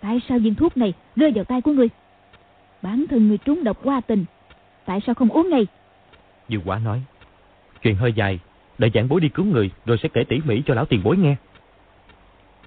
[0.00, 1.88] Tại sao viên thuốc này rơi vào tay của ngươi?
[2.82, 4.24] Bản thân người trúng độc qua tình.
[4.84, 5.66] Tại sao không uống ngay?
[6.48, 7.02] Dương quá nói.
[7.82, 8.38] Chuyện hơi dài,
[8.78, 11.16] đợi chàng bối đi cứu người rồi sẽ kể tỉ mỉ cho lão tiền bối
[11.16, 11.36] nghe.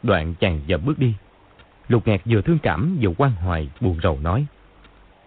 [0.04, 1.14] Đoạn chàng dậm bước đi.
[1.88, 4.46] Lục ngạc vừa thương cảm vừa quan hoài buồn rầu nói.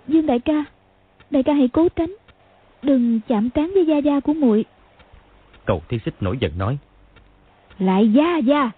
[0.09, 0.65] Dương đại ca,
[1.31, 2.15] đại ca hãy cố tránh.
[2.83, 4.65] Đừng chạm trán với gia gia của muội.
[5.65, 6.79] Cầu thi xích nổi giận nói.
[7.79, 8.71] Lại gia gia.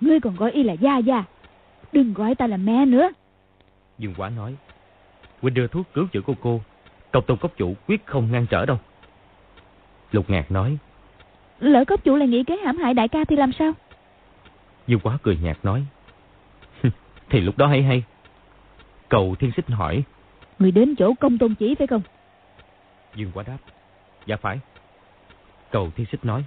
[0.00, 1.24] Ngươi còn gọi y là gia gia.
[1.92, 3.10] Đừng gọi ta là mẹ nữa.
[3.98, 4.54] Dương quá nói.
[5.42, 6.60] Huynh đưa thuốc cứu chữa cô cô.
[7.12, 8.78] Công tôn cốc chủ quyết không ngăn trở đâu.
[10.12, 10.78] Lục ngạc nói.
[11.60, 13.72] Lỡ cốc chủ lại nghĩ kế hãm hại đại ca thì làm sao?
[14.86, 15.84] Dương quá cười nhạt nói.
[17.30, 18.02] thì lúc đó hay hay.
[19.08, 20.02] Cầu thiên xích hỏi.
[20.58, 22.02] Người đến chỗ công tôn chỉ phải không?
[23.14, 23.58] Dương quá đáp.
[24.26, 24.58] Dạ phải.
[25.70, 26.44] Cầu thiên xích nói.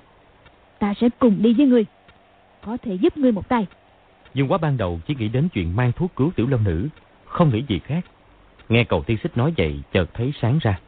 [0.79, 1.85] Ta sẽ cùng đi với người.
[2.65, 3.67] Có thể giúp ngươi một tay.
[4.33, 6.87] Dương quá ban đầu chỉ nghĩ đến chuyện mang thuốc cứu tiểu long nữ.
[7.25, 8.05] Không nghĩ gì khác.
[8.69, 10.79] Nghe cầu thiên xích nói vậy chợt thấy sáng ra.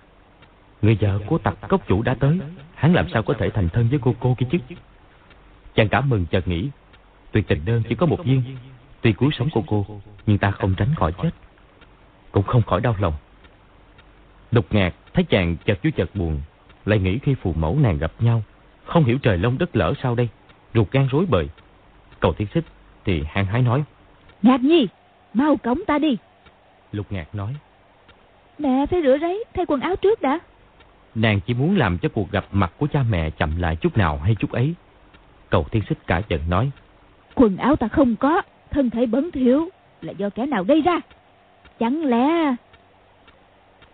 [0.86, 2.39] Người vợ của tặc cốc chủ đã tới.
[2.76, 4.58] Hắn làm sao có thể thành thân với cô cô kia chứ?
[5.76, 6.69] Chàng cảm mừng chợt nghĩ.
[7.32, 8.43] Tuy tình đơn chỉ có một viên.
[9.02, 9.86] Tuy cứu sống cô cô.
[10.26, 11.30] Nhưng ta không tránh khỏi chết.
[12.32, 13.13] Cũng không khỏi đau lòng.
[14.52, 16.41] Đục ngạc thấy chàng chợt chú chợt buồn.
[16.86, 18.43] Lại nghĩ khi phù mẫu nàng gặp nhau.
[18.86, 20.30] Không hiểu trời lông đất lỡ sao đây.
[20.74, 21.50] Ruột gan rối bời.
[22.19, 22.65] Cầu thiên xích
[23.06, 23.84] thì hăng hái nói.
[24.41, 24.88] Ngạc nhi,
[25.34, 26.17] mau cống ta đi.
[26.91, 27.56] Lục ngạc nói.
[28.60, 30.39] Mẹ phải rửa ráy, thay quần áo trước đã.
[31.15, 34.17] Nàng chỉ muốn làm cho cuộc gặp mặt của cha mẹ chậm lại chút nào
[34.17, 34.75] hay chút ấy.
[35.49, 36.71] Cầu thiên xích cả giận nói.
[37.36, 39.69] Quần áo ta không có, thân thể bẩn thiếu
[40.01, 40.99] là do kẻ nào gây ra.
[41.80, 42.56] Chẳng lẽ...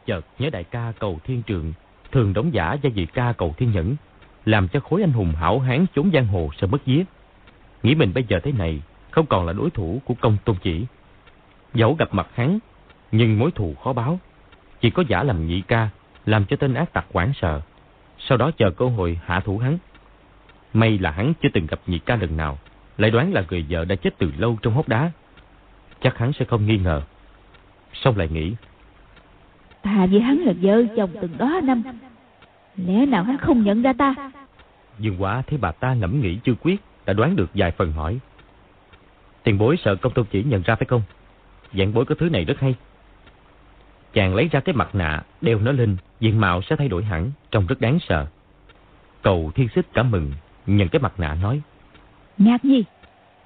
[0.06, 1.74] Chợt nhớ đại ca cầu thiên trường,
[2.12, 3.96] thường đóng giả gia vị ca cầu thiên nhẫn,
[4.46, 7.04] làm cho khối anh hùng hảo hán trốn giang hồ sợ mất vía.
[7.84, 8.82] Nghĩ mình bây giờ thế này,
[9.12, 10.86] không còn là đối thủ của công tôn chỉ.
[11.74, 12.60] Dẫu gặp mặt hắn,
[13.12, 14.20] nhưng mối thù khó báo.
[14.82, 15.90] Chỉ có giả làm nhị ca,
[16.26, 17.62] làm cho tên ác tặc quảng sợ.
[18.20, 19.78] Sau đó chờ cơ hội hạ thủ hắn.
[20.74, 22.58] May là hắn chưa từng gặp nhị ca lần nào,
[22.98, 25.12] lại đoán là người vợ đã chết từ lâu trong hốc đá.
[26.02, 27.02] Chắc hắn sẽ không nghi ngờ.
[27.94, 28.54] Xong lại nghĩ.
[29.82, 31.84] Ta với hắn là vợ chồng từng đó năm.
[32.76, 34.32] Lẽ nào hắn không nhận ra ta?
[35.00, 38.20] Dương quá thấy bà ta ngẫm nghĩ chưa quyết, đã đoán được vài phần hỏi.
[39.44, 41.02] Tiền bối sợ công tôn chỉ nhận ra phải không?
[41.74, 42.76] Dạng bối có thứ này rất hay.
[44.14, 47.32] Chàng lấy ra cái mặt nạ, đeo nó lên, diện mạo sẽ thay đổi hẳn,
[47.52, 48.28] trông rất đáng sợ.
[49.22, 50.32] Cầu thiên xích cảm mừng,
[50.68, 51.62] nhận cái mặt nạ nói.
[52.38, 52.84] Ngạc nhi,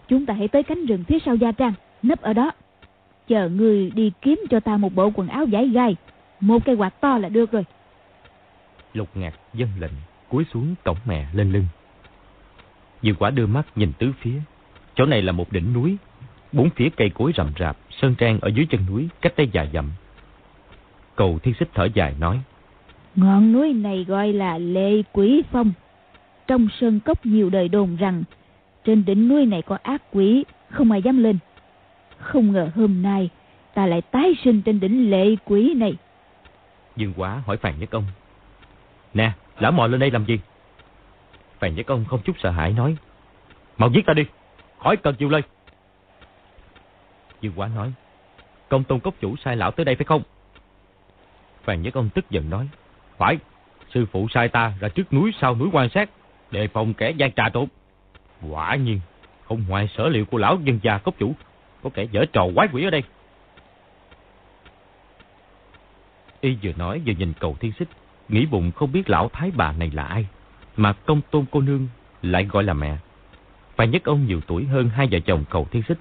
[0.07, 1.73] chúng ta hãy tới cánh rừng phía sau gia trang,
[2.03, 2.51] nấp ở đó.
[3.27, 5.95] Chờ người đi kiếm cho ta một bộ quần áo giải gai,
[6.39, 7.65] một cây quạt to là được rồi.
[8.93, 9.91] Lục ngạc dân lệnh,
[10.29, 11.65] cúi xuống cổng mẹ lên lưng.
[13.01, 14.39] Dương quả đưa mắt nhìn tứ phía.
[14.95, 15.97] Chỗ này là một đỉnh núi,
[16.51, 19.69] bốn phía cây cối rậm rạp, sơn trang ở dưới chân núi, cách đây vài
[19.73, 19.91] dặm.
[21.15, 22.41] Cầu thiên xích thở dài nói.
[23.15, 25.71] Ngọn núi này gọi là Lệ Quỷ Phong.
[26.47, 28.23] Trong sơn cốc nhiều đời đồn rằng
[28.83, 31.37] trên đỉnh núi này có ác quỷ, không ai dám lên.
[32.17, 33.29] Không ngờ hôm nay
[33.75, 35.93] ta lại tái sinh trên đỉnh lệ quỷ này.
[36.95, 38.05] Dương quá hỏi Phàn Nhất Ông.
[39.13, 40.39] Nè, lão mò lên đây làm gì?
[41.59, 42.97] Phàn Nhất Ông không chút sợ hãi nói.
[43.77, 44.23] Mau giết ta đi,
[44.79, 45.43] khỏi cần chịu lên.
[47.41, 47.93] Dương quá nói.
[48.69, 50.21] Công tôn cốc chủ sai lão tới đây phải không?
[51.65, 52.67] Phàn Nhất Ông tức giận nói.
[53.17, 53.37] Phải,
[53.93, 56.09] sư phụ sai ta ra trước núi sau núi quan sát,
[56.51, 57.65] đề phòng kẻ gian trà trộn.
[58.49, 58.99] Quả nhiên,
[59.47, 61.33] không ngoài sở liệu của lão dân già cốc chủ,
[61.83, 63.03] có kẻ dở trò quái quỷ ở đây.
[66.41, 67.87] Y vừa nói vừa nhìn cầu thiên xích,
[68.29, 70.25] nghĩ bụng không biết lão thái bà này là ai,
[70.77, 71.87] mà công tôn cô nương
[72.21, 72.97] lại gọi là mẹ.
[73.75, 75.97] và nhất ông nhiều tuổi hơn hai vợ chồng cầu thiên xích.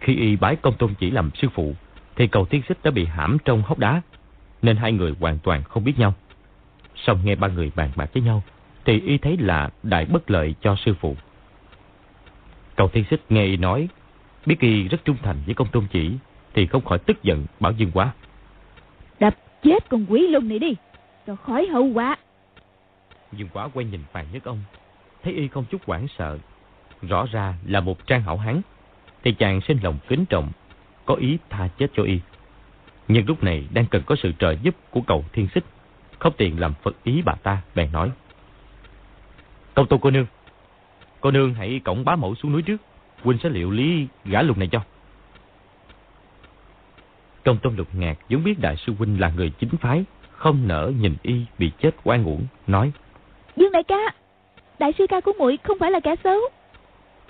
[0.00, 1.74] Khi y bái công tôn chỉ làm sư phụ,
[2.16, 4.02] thì cầu thiên xích đã bị hãm trong hốc đá,
[4.62, 6.14] nên hai người hoàn toàn không biết nhau.
[6.94, 8.42] Xong nghe ba người bàn bạc với nhau,
[8.84, 11.16] thì y thấy là đại bất lợi cho sư phụ.
[12.76, 13.88] Cầu thiên xích nghe y nói,
[14.46, 16.12] biết y rất trung thành với công tôn chỉ,
[16.54, 18.12] thì không khỏi tức giận bảo dương quá.
[19.20, 20.74] Đập chết con quỷ lùng này đi,
[21.26, 22.16] cho khỏi hậu quả.
[23.32, 24.60] Dương quá quay nhìn Phàn Nhất Ông,
[25.22, 26.38] thấy y không chút hoảng sợ,
[27.02, 28.60] rõ ra là một trang hảo hán,
[29.24, 30.50] thì chàng sinh lòng kính trọng,
[31.06, 32.20] có ý tha chết cho y.
[33.08, 35.64] Nhưng lúc này đang cần có sự trợ giúp của cầu thiên xích,
[36.18, 38.10] không tiện làm phật ý bà ta, bèn nói.
[39.74, 40.26] Công tôn cô nương,
[41.20, 42.76] cô nương hãy cổng bá mẫu xuống núi trước,
[43.22, 44.80] huynh sẽ liệu lý gã lục này cho.
[47.44, 50.92] Công tôn lục ngạc giống biết đại sư huynh là người chính phái, không nỡ
[51.00, 52.92] nhìn y bị chết oan uổng, nói.
[53.56, 54.14] Dương đại ca,
[54.78, 56.40] đại sư ca của muội không phải là kẻ xấu.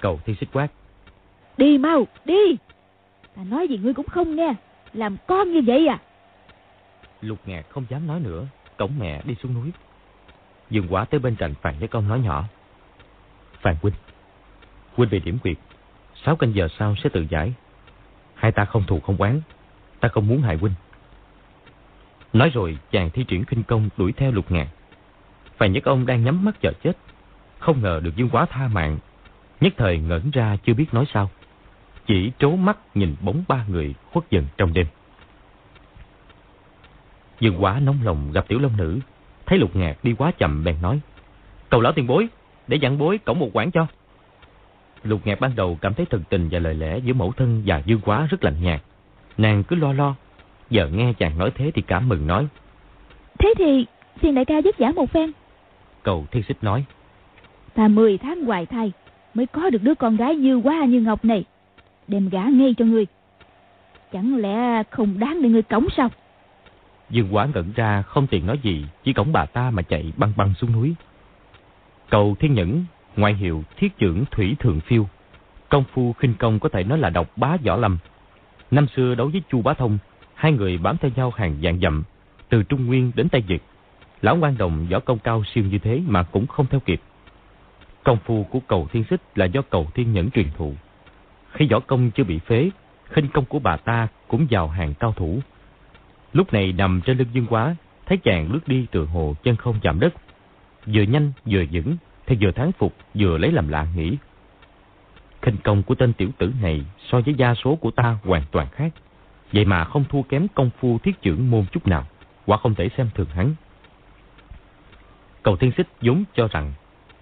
[0.00, 0.68] Cầu thiên xích quát.
[1.56, 2.56] Đi mau, đi.
[3.36, 4.54] Ta nói gì ngươi cũng không nghe,
[4.96, 5.98] làm con như vậy à.
[7.20, 9.70] Lục ngạc không dám nói nữa, cổng mẹ đi xuống núi.
[10.70, 12.44] Dừng quả tới bên cạnh Phàn Nhất Công nói nhỏ.
[13.60, 13.94] Phàn huynh,
[14.94, 15.56] huynh về điểm quyệt,
[16.24, 17.52] sáu canh giờ sau sẽ tự giải.
[18.34, 19.40] Hai ta không thù không oán,
[20.00, 20.74] ta không muốn hại huynh.
[22.32, 24.68] Nói rồi chàng thi triển khinh công đuổi theo lục ngạc.
[25.56, 26.92] Phàn Nhất Ông đang nhắm mắt chờ chết.
[27.58, 28.98] Không ngờ được dương quá tha mạng.
[29.60, 31.30] Nhất thời ngẩn ra chưa biết nói sao.
[32.06, 34.86] Chỉ trố mắt nhìn bóng ba người khuất dần trong đêm.
[37.40, 38.98] Dương quá nóng lòng gặp tiểu long nữ.
[39.46, 41.00] Thấy lục ngạc đi quá chậm bèn nói.
[41.70, 42.28] Cầu lão tiền bối,
[42.68, 43.86] để dặn bối cổng một quán cho.
[45.02, 47.82] Lục ngạc ban đầu cảm thấy thần tình và lời lẽ giữa mẫu thân và
[47.86, 48.82] dương quá rất lạnh nhạt.
[49.38, 50.14] Nàng cứ lo lo.
[50.70, 52.46] Giờ nghe chàng nói thế thì cảm mừng nói.
[53.38, 53.86] Thế thì
[54.22, 55.32] xin đại ca giúp giả một phen.
[56.02, 56.84] Cầu thiên xích nói.
[57.74, 58.92] Ta mười tháng hoài thai
[59.34, 61.44] mới có được đứa con gái như hoa như ngọc này.
[62.08, 63.06] Đem gả ngay cho ngươi.
[64.12, 66.08] Chẳng lẽ không đáng để ngươi cống sao?
[67.10, 70.32] Dương quá ngẩn ra không tiện nói gì, chỉ cổng bà ta mà chạy băng
[70.36, 70.94] băng xuống núi.
[72.10, 72.84] Cầu Thiên Nhẫn,
[73.16, 75.08] ngoại hiệu thiết trưởng Thủy thượng Phiêu.
[75.68, 77.98] Công phu khinh công có thể nói là độc bá võ lâm.
[78.70, 79.98] Năm xưa đấu với Chu Bá Thông,
[80.34, 82.02] hai người bám theo nhau hàng dạng dặm,
[82.48, 83.62] từ Trung Nguyên đến Tây Việt.
[84.22, 87.00] Lão quan đồng võ công cao siêu như thế mà cũng không theo kịp.
[88.04, 90.74] Công phu của cầu thiên xích là do cầu thiên nhẫn truyền thụ.
[91.56, 92.70] Khi võ công chưa bị phế,
[93.10, 95.40] khinh công của bà ta cũng vào hàng cao thủ.
[96.32, 99.80] Lúc này nằm trên lưng dương quá, thấy chàng lướt đi từ hồ chân không
[99.82, 100.14] chạm đất.
[100.86, 104.16] Vừa nhanh, vừa vững, thì vừa thán phục, vừa lấy làm lạ nghĩ.
[105.42, 108.68] Khinh công của tên tiểu tử này so với gia số của ta hoàn toàn
[108.72, 108.92] khác.
[109.52, 112.06] Vậy mà không thua kém công phu thiết trưởng môn chút nào,
[112.46, 113.54] quả không thể xem thường hắn.
[115.42, 116.72] Cầu thiên xích vốn cho rằng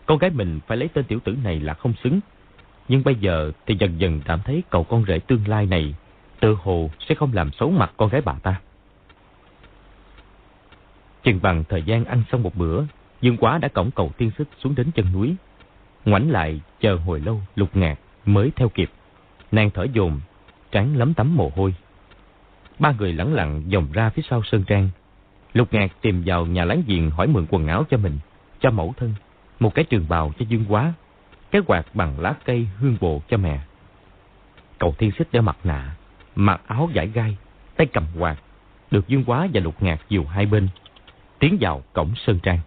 [0.06, 2.20] con gái mình phải lấy tên tiểu tử này là không xứng.
[2.88, 5.94] Nhưng bây giờ thì dần dần cảm thấy cậu con rể tương lai này
[6.40, 8.60] tự hồ sẽ không làm xấu mặt con gái bà ta.
[11.22, 12.82] Chừng bằng thời gian ăn xong một bữa,
[13.20, 15.34] Dương Quá đã cổng cầu tiên sức xuống đến chân núi.
[16.04, 18.90] Ngoảnh lại chờ hồi lâu lục ngạc mới theo kịp.
[19.52, 20.20] Nàng thở dồn,
[20.70, 21.74] trán lấm tấm mồ hôi.
[22.78, 24.88] Ba người lẳng lặng dòng ra phía sau sơn trang.
[25.52, 28.18] Lục ngạc tìm vào nhà láng giềng hỏi mượn quần áo cho mình,
[28.60, 29.14] cho mẫu thân,
[29.60, 30.92] một cái trường bào cho Dương Quá,
[31.54, 33.60] cái quạt bằng lá cây hương bộ cho mẹ.
[34.78, 35.96] Cầu thiên xích đeo mặt nạ,
[36.34, 37.36] mặc áo giải gai,
[37.76, 38.36] tay cầm quạt,
[38.90, 40.68] được Dương Quá và Lục Ngạc dù hai bên,
[41.38, 42.58] tiến vào cổng Sơn Trang.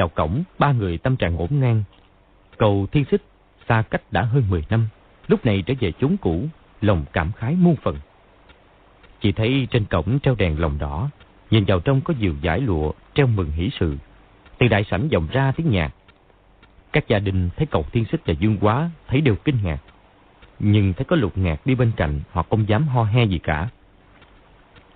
[0.00, 1.82] Vào cổng, ba người tâm trạng ngổn ngang.
[2.58, 3.22] Cầu thiên xích,
[3.68, 4.88] xa cách đã hơn 10 năm,
[5.28, 6.44] lúc này trở về chốn cũ,
[6.80, 7.96] lòng cảm khái muôn phần.
[9.20, 11.10] Chỉ thấy trên cổng treo đèn lồng đỏ,
[11.50, 13.96] nhìn vào trong có nhiều giải lụa treo mừng hỷ sự.
[14.58, 15.90] Từ đại sảnh vọng ra tiếng nhạc.
[16.92, 19.78] Các gia đình thấy cầu thiên xích và dương quá, thấy đều kinh ngạc.
[20.58, 23.68] Nhưng thấy có lục ngạc đi bên cạnh, họ không dám ho he gì cả.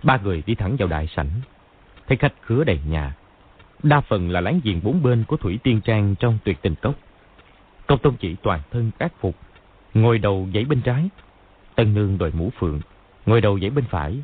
[0.03, 1.31] Ba người đi thẳng vào đại sảnh,
[2.07, 3.14] thấy khách khứa đầy nhà,
[3.85, 6.94] Đa phần là láng giềng bốn bên của Thủy Tiên Trang trong tuyệt tình cốc.
[7.87, 9.37] Công tôn chỉ toàn thân ác phục,
[9.94, 11.09] ngồi đầu dãy bên trái.
[11.75, 12.81] Tân nương đội mũ phượng,
[13.27, 14.18] ngồi đầu dãy bên phải.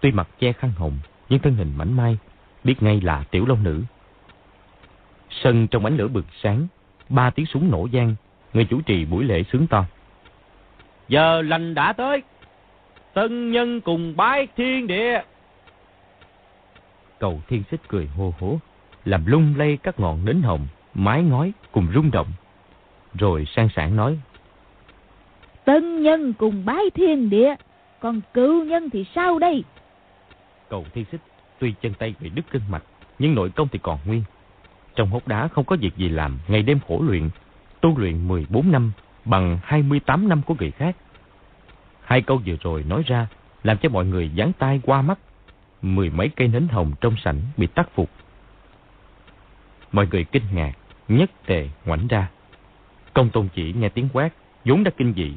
[0.00, 0.98] Tuy mặt che khăn hồng,
[1.28, 2.18] nhưng thân hình mảnh mai,
[2.64, 3.82] biết ngay là tiểu long nữ.
[5.30, 6.66] Sân trong ánh lửa bừng sáng,
[7.08, 8.14] ba tiếng súng nổ gian,
[8.52, 9.84] người chủ trì buổi lễ sướng to.
[11.08, 12.22] Giờ lành đã tới,
[13.14, 15.22] tân nhân cùng bái thiên địa.
[17.18, 18.58] Cầu thiên xích cười hô hố
[19.04, 22.26] làm lung lay các ngọn nến hồng, mái ngói cùng rung động.
[23.14, 24.18] Rồi sang sảng nói.
[25.64, 27.54] Tân nhân cùng bái thiên địa,
[28.00, 29.64] còn cựu nhân thì sao đây?
[30.68, 31.20] Cầu thi xích
[31.58, 32.82] tuy chân tay bị đứt kinh mạch,
[33.18, 34.22] nhưng nội công thì còn nguyên.
[34.94, 37.30] Trong hốc đá không có việc gì làm, ngày đêm khổ luyện,
[37.80, 38.92] tu luyện 14 năm
[39.24, 40.96] bằng 28 năm của người khác.
[42.04, 43.26] Hai câu vừa rồi nói ra
[43.62, 45.18] làm cho mọi người dán tay qua mắt.
[45.82, 48.10] Mười mấy cây nến hồng trong sảnh bị tắt phục
[49.92, 50.72] Mọi người kinh ngạc,
[51.08, 52.28] nhất tề ngoảnh ra.
[53.14, 54.30] Công tôn chỉ nghe tiếng quát,
[54.64, 55.32] vốn đã kinh dị.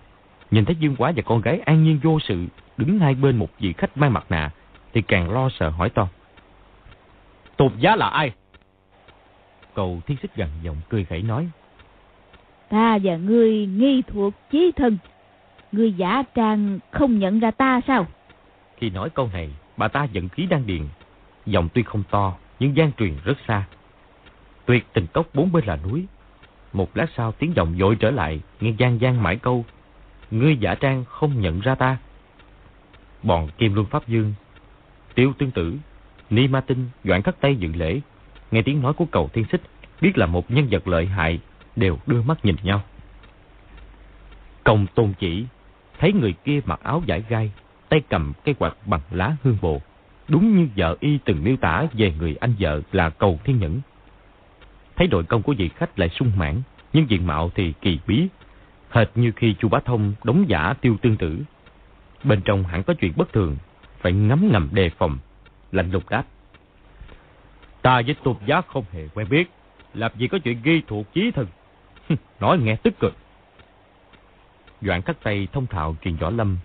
[0.51, 2.45] Nhìn thấy Dương Quá và con gái an nhiên vô sự,
[2.77, 4.51] đứng hai bên một vị khách mang mặt nạ,
[4.93, 6.07] thì càng lo sợ hỏi to.
[7.57, 8.31] Tôn giá là ai?
[9.73, 11.49] Cầu thiên xích gần giọng cười khẩy nói.
[12.69, 14.97] Ta và ngươi nghi thuộc chí thân.
[15.71, 18.07] Ngươi giả trang không nhận ra ta sao?
[18.77, 20.81] Khi nói câu này, bà ta giận khí đang điền.
[21.45, 23.63] Giọng tuy không to, nhưng gian truyền rất xa.
[24.65, 26.05] Tuyệt tình cốc bốn bên là núi.
[26.73, 29.65] Một lát sau tiếng giọng dội trở lại, nghe gian gian mãi câu.
[30.31, 31.97] Ngươi giả trang không nhận ra ta.
[33.23, 34.33] Bọn Kim Luân Pháp Dương,
[35.15, 35.75] Tiêu Tương Tử,
[36.29, 38.01] Ni Ma Tinh, Doãn Khắc Tây dựng lễ.
[38.51, 39.61] Nghe tiếng nói của cầu thiên xích,
[40.01, 41.39] biết là một nhân vật lợi hại,
[41.75, 42.81] đều đưa mắt nhìn nhau.
[44.63, 45.45] Công tôn chỉ,
[45.99, 47.51] thấy người kia mặc áo giải gai,
[47.89, 49.81] tay cầm cây quạt bằng lá hương bồ.
[50.27, 53.79] Đúng như vợ y từng miêu tả về người anh vợ là cầu thiên nhẫn.
[54.95, 56.61] Thấy đội công của vị khách lại sung mãn,
[56.93, 58.27] nhưng diện mạo thì kỳ bí,
[58.89, 61.39] hệt như khi chu Bá Thông đóng giả tiêu tương tử.
[62.23, 63.57] Bên trong hẳn có chuyện bất thường,
[63.99, 65.17] phải ngắm ngầm đề phòng,
[65.71, 66.23] lạnh lùng đáp.
[67.81, 69.49] Ta với tôn giá không hề quen biết,
[69.93, 71.47] làm gì có chuyện ghi thuộc chí thần.
[72.39, 73.15] Nói nghe tức cực.
[74.81, 76.57] Doãn cắt tay thông thạo truyền võ lâm,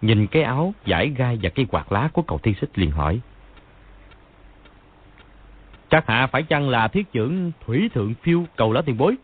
[0.00, 3.20] nhìn cái áo, giải gai và cây quạt lá của cậu thiên xích liền hỏi.
[5.98, 9.16] Các hạ phải chăng là thiết trưởng Thủy Thượng Phiêu cầu lá tiền bối?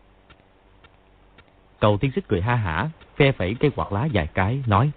[1.79, 4.91] Cầu thiên xích cười ha hả, phe phẩy cây quạt lá dài cái, nói.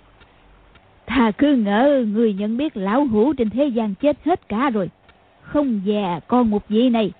[1.07, 4.91] Thà cứ ngỡ người nhận biết lão hủ trên thế gian chết hết cả rồi.
[5.43, 7.12] Không già con một vị này.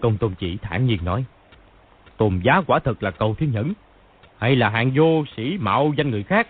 [0.00, 1.24] Công tôn chỉ thản nhiên nói.
[2.16, 3.72] Tôn giá quả thật là cầu thiên nhẫn.
[4.38, 6.48] Hay là hạng vô sĩ mạo danh người khác?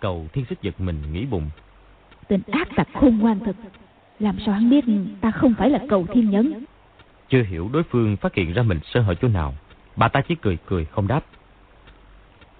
[0.00, 1.50] Cầu thiên xích giật mình nghĩ bụng.
[2.28, 3.56] Tên ác tặc khôn ngoan thật.
[4.20, 4.84] Làm sao hắn biết
[5.20, 6.64] ta không phải là cầu thiên nhẫn?
[7.28, 9.54] Chưa hiểu đối phương phát hiện ra mình sơ hở chỗ nào.
[9.96, 11.24] Bà ta chỉ cười cười không đáp.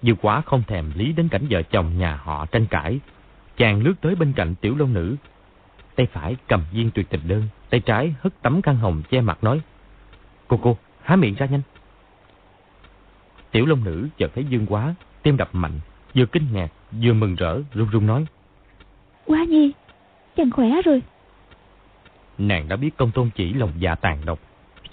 [0.01, 2.99] Dư quá không thèm lý đến cảnh vợ chồng nhà họ tranh cãi.
[3.57, 5.15] Chàng lướt tới bên cạnh tiểu long nữ.
[5.95, 7.43] Tay phải cầm viên tuyệt tình đơn.
[7.69, 9.61] Tay trái hất tấm khăn hồng che mặt nói.
[10.47, 11.61] Cô cô, há miệng ra nhanh.
[13.51, 15.79] Tiểu long nữ chợt thấy dương quá, tim đập mạnh,
[16.15, 18.25] vừa kinh ngạc, vừa mừng rỡ, run run nói.
[19.25, 19.71] Quá nhi,
[20.35, 21.01] chàng khỏe rồi.
[22.41, 24.39] Nàng đã biết công tôn chỉ lòng dạ tàn độc.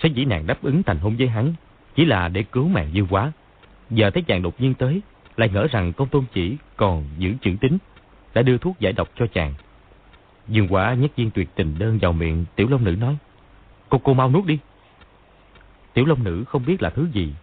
[0.03, 1.55] Sẽ dĩ nàng đáp ứng thành hôn với hắn,
[1.95, 3.33] chỉ là để cứu mạng dương quá.
[3.91, 5.01] Giờ thấy chàng đột nhiên tới,
[5.37, 7.79] lại ngỡ rằng công tôn chỉ còn giữ chữ tính,
[8.35, 9.55] đã đưa thuốc giải độc cho chàng.
[10.49, 13.17] Dương quả nhét viên tuyệt tình đơn vào miệng, tiểu long nữ nói.
[13.89, 14.59] Cô cô mau nuốt đi.
[15.95, 17.35] Tiểu long nữ không biết là thứ gì.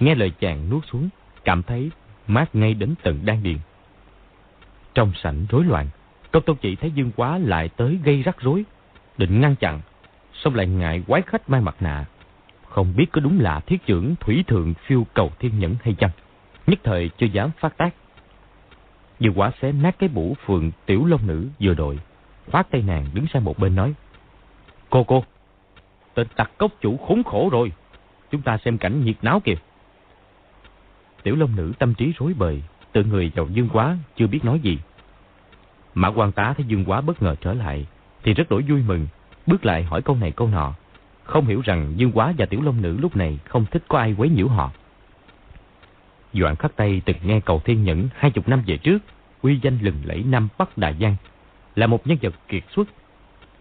[0.00, 1.08] Nghe lời chàng nuốt xuống,
[1.44, 1.90] cảm thấy
[2.26, 3.58] mát ngay đến tận đan điền.
[4.94, 5.86] Trong sảnh rối loạn,
[6.30, 8.64] công tôn chỉ thấy Dương Quá lại tới gây rắc rối,
[9.20, 9.80] định ngăn chặn,
[10.32, 12.04] xong lại ngại quái khách mai mặt nạ.
[12.68, 16.10] Không biết có đúng là thiết trưởng thủy thượng phiêu cầu thiên nhẫn hay chăng,
[16.66, 17.94] nhất thời chưa dám phát tác.
[19.20, 21.98] Vừa quả xé nát cái bủ phường tiểu long nữ vừa đội,
[22.50, 23.94] khoát tay nàng đứng sang một bên nói.
[24.90, 25.24] Cô cô,
[26.14, 27.72] tên tặc cốc chủ khốn khổ rồi,
[28.30, 29.56] chúng ta xem cảnh nhiệt náo kìa.
[31.22, 32.62] Tiểu Long Nữ tâm trí rối bời,
[32.92, 34.78] tự người vào Dương Quá, chưa biết nói gì.
[35.94, 37.86] Mã quan tá thấy Dương Quá bất ngờ trở lại,
[38.22, 39.06] thì rất đổi vui mừng,
[39.46, 40.74] bước lại hỏi câu này câu nọ.
[41.24, 44.14] Không hiểu rằng Dương Quá và Tiểu Long Nữ lúc này không thích có ai
[44.18, 44.70] quấy nhiễu họ.
[46.32, 48.98] Doãn khắc Tây từng nghe cầu thiên nhẫn hai chục năm về trước,
[49.42, 51.16] uy danh lừng lẫy Nam Bắc Đại Giang,
[51.74, 52.88] là một nhân vật kiệt xuất.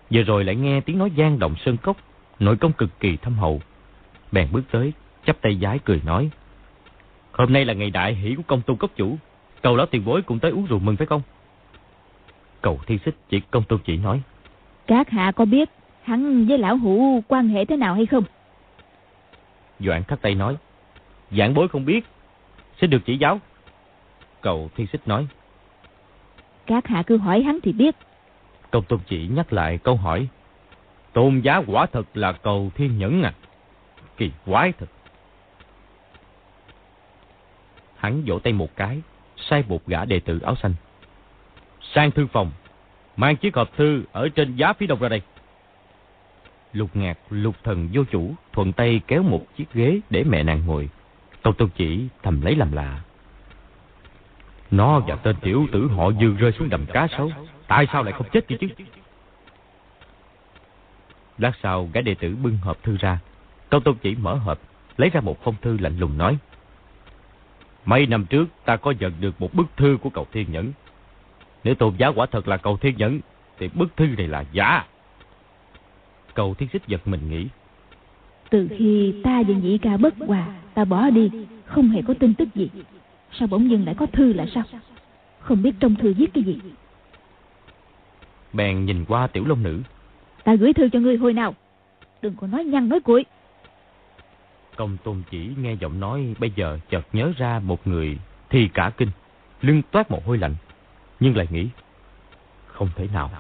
[0.10, 1.98] Giờ rồi lại nghe tiếng nói gian động sơn cốc,
[2.40, 3.62] nội công cực kỳ thâm hậu.
[4.32, 4.94] Bèn bước tới,
[5.26, 6.30] chắp tay giái cười nói.
[7.32, 9.18] Hôm nay là ngày đại hỷ của công tôn cốc chủ.
[9.62, 11.22] Cầu lão tiền bối cũng tới uống rượu mừng phải không?
[12.62, 14.22] Cầu thiên xích chỉ công tôn chỉ nói.
[14.90, 15.70] Các hạ có biết
[16.04, 18.24] hắn với lão hủ quan hệ thế nào hay không?
[19.80, 20.58] Doãn khắc tay nói.
[21.32, 22.06] Giảng bối không biết.
[22.82, 23.40] Sẽ được chỉ giáo.
[24.42, 25.28] Cầu thiên xích nói.
[26.66, 27.96] Các hạ cứ hỏi hắn thì biết.
[28.72, 30.28] Công tôn chỉ nhắc lại câu hỏi.
[31.14, 33.34] Tôn giá quả thật là cầu thiên nhẫn à.
[34.18, 34.90] Kỳ quái thật.
[37.96, 39.02] Hắn vỗ tay một cái,
[39.38, 40.74] sai một gã đệ tử áo xanh.
[41.94, 42.52] Sang thư phòng,
[43.18, 45.22] mang chiếc hộp thư ở trên giá phía đông ra đây.
[46.74, 50.66] Lục ngạc, lục thần vô chủ, thuận tay kéo một chiếc ghế để mẹ nàng
[50.66, 50.90] ngồi.
[51.42, 53.02] Tâu Tâu chỉ thầm lấy làm lạ.
[54.72, 57.32] Nó và tên tiểu tử họ dư rơi xuống đầm cá sấu.
[57.68, 58.68] Tại sao lại không chết kia chứ?
[61.38, 63.20] Lát sau, gã đệ tử bưng hộp thư ra.
[63.70, 64.60] Tâu Tâu chỉ mở hộp,
[64.98, 66.38] lấy ra một phong thư lạnh lùng nói.
[67.86, 70.72] Mấy năm trước ta có nhận được một bức thư của cầu thiên nhẫn.
[71.64, 73.20] Nếu tôn giá quả thật là cầu thiên nhẫn,
[73.58, 74.86] thì bức thư này là giả.
[76.34, 77.48] Cầu thiên xích giật mình nghĩ.
[78.50, 81.32] Từ khi ta và nhị ca bất hòa, ta bỏ đi,
[81.66, 82.70] không hề có tin tức gì.
[83.32, 84.64] Sao bỗng dưng lại có thư là sao?
[85.40, 86.60] Không biết trong thư viết cái gì.
[88.54, 89.82] Bèn nhìn qua tiểu long nữ.
[90.44, 91.56] Ta gửi thư cho ngươi hồi nào.
[92.22, 93.26] Đừng có nói nhăn nói cuội.
[94.76, 98.18] Công tôn chỉ nghe giọng nói bây giờ chợt nhớ ra một người
[98.50, 99.10] thì cả kinh,
[99.62, 100.56] lưng toát một hôi lạnh.
[101.20, 101.70] Nhưng lại nghĩ,
[102.68, 103.32] Không thể nào.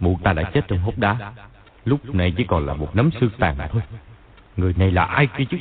[0.00, 1.32] Mụ ta đã chết trong hốc đá.
[1.84, 3.82] Lúc này chỉ còn là một nắm xương tàn mà thôi.
[4.56, 5.56] Người này là ai kia chứ?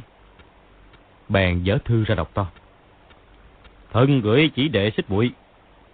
[1.30, 2.48] Bèn dở thư ra đọc to.
[3.92, 5.32] Thân gửi chỉ đệ xích bụi.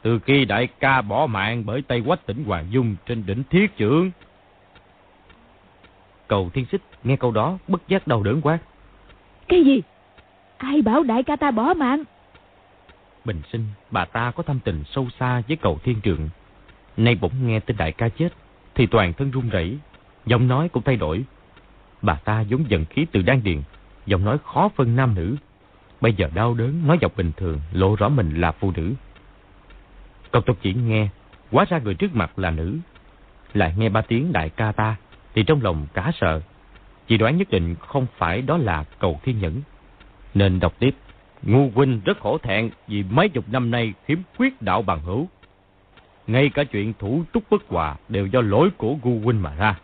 [0.02, 3.78] Từ khi đại ca bỏ mạng bởi tay quách tỉnh Hoàng Dung trên đỉnh thiết
[3.78, 4.12] trưởng.
[6.28, 8.60] Cầu thiên xích nghe câu đó bất giác đau đớn quá.
[9.48, 9.82] Cái gì?
[10.58, 12.04] Ai bảo đại ca ta bỏ mạng?
[13.26, 16.30] Bình sinh, bà ta có thâm tình sâu xa với cầu thiên trượng.
[16.98, 18.30] Nay bỗng nghe tin đại ca chết,
[18.76, 19.78] thì toàn thân run rẩy,
[20.26, 21.24] giọng nói cũng thay đổi.
[22.02, 23.62] Bà ta giống dần khí từ đan điền,
[24.06, 25.36] giọng nói khó phân nam nữ.
[26.02, 28.94] Bây giờ đau đớn, nói giọng bình thường, lộ rõ mình là phụ nữ.
[30.32, 31.10] cậu tộc chỉ nghe,
[31.52, 32.78] hóa ra người trước mặt là nữ.
[33.54, 34.96] Lại nghe ba tiếng đại ca ta,
[35.36, 36.42] thì trong lòng cả sợ.
[37.08, 39.62] Chỉ đoán nhất định không phải đó là cầu thiên nhẫn.
[40.34, 40.96] Nên đọc tiếp.
[41.44, 45.28] Ngu huynh rất khổ thẹn vì mấy chục năm nay khiếm quyết đạo bằng hữu.
[46.28, 49.80] Ngay cả chuyện thủ túc bất hòa đều do lỗi của ngu huynh mà ra.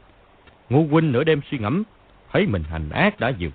[0.69, 1.83] Ngu huynh nửa đêm suy ngẫm,
[2.31, 3.53] thấy mình hành ác đã dược.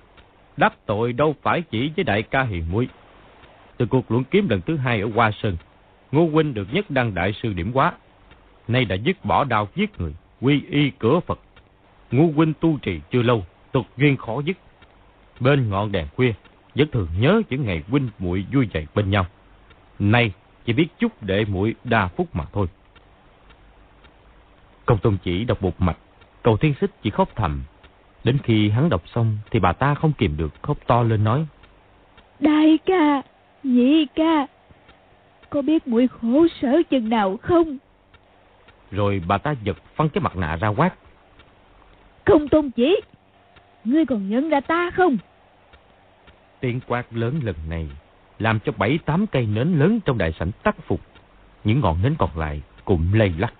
[0.57, 2.89] Đắc tội đâu phải chỉ với đại ca hiền muội.
[3.77, 5.57] Từ cuộc luận kiếm lần thứ hai ở Hoa Sơn,
[6.15, 7.93] Ngô huynh được nhất đăng đại sư điểm quá.
[8.69, 11.41] Nay đã dứt bỏ đao giết người, quy y cửa Phật.
[12.11, 14.57] Ngô huynh tu trì chưa lâu, tục duyên khó dứt.
[15.41, 16.33] Bên ngọn đèn khuya,
[16.75, 19.27] vẫn thường nhớ những ngày huynh muội vui vẻ bên nhau.
[19.99, 20.33] Nay
[20.65, 22.67] chỉ biết chúc để muội đa phúc mà thôi.
[24.87, 25.99] Công tôn chỉ đọc một mạch,
[26.43, 27.63] cầu thiên xích chỉ khóc thầm.
[28.25, 31.47] Đến khi hắn đọc xong thì bà ta không kìm được khóc to lên nói.
[32.41, 33.23] Đại ca,
[33.63, 34.47] nhị ca,
[35.51, 37.79] có biết muội khổ sở chừng nào không?
[38.91, 40.95] Rồi bà ta giật phân cái mặt nạ ra quát.
[42.25, 43.01] Công tôn chỉ,
[43.85, 45.17] ngươi còn nhận ra ta không?
[46.65, 47.89] Tiếng quát lớn lần này,
[48.39, 51.01] làm cho bảy tám cây nến lớn trong đại sảnh tắt phục.
[51.65, 53.55] Những ngọn nến còn lại cũng lây lắc.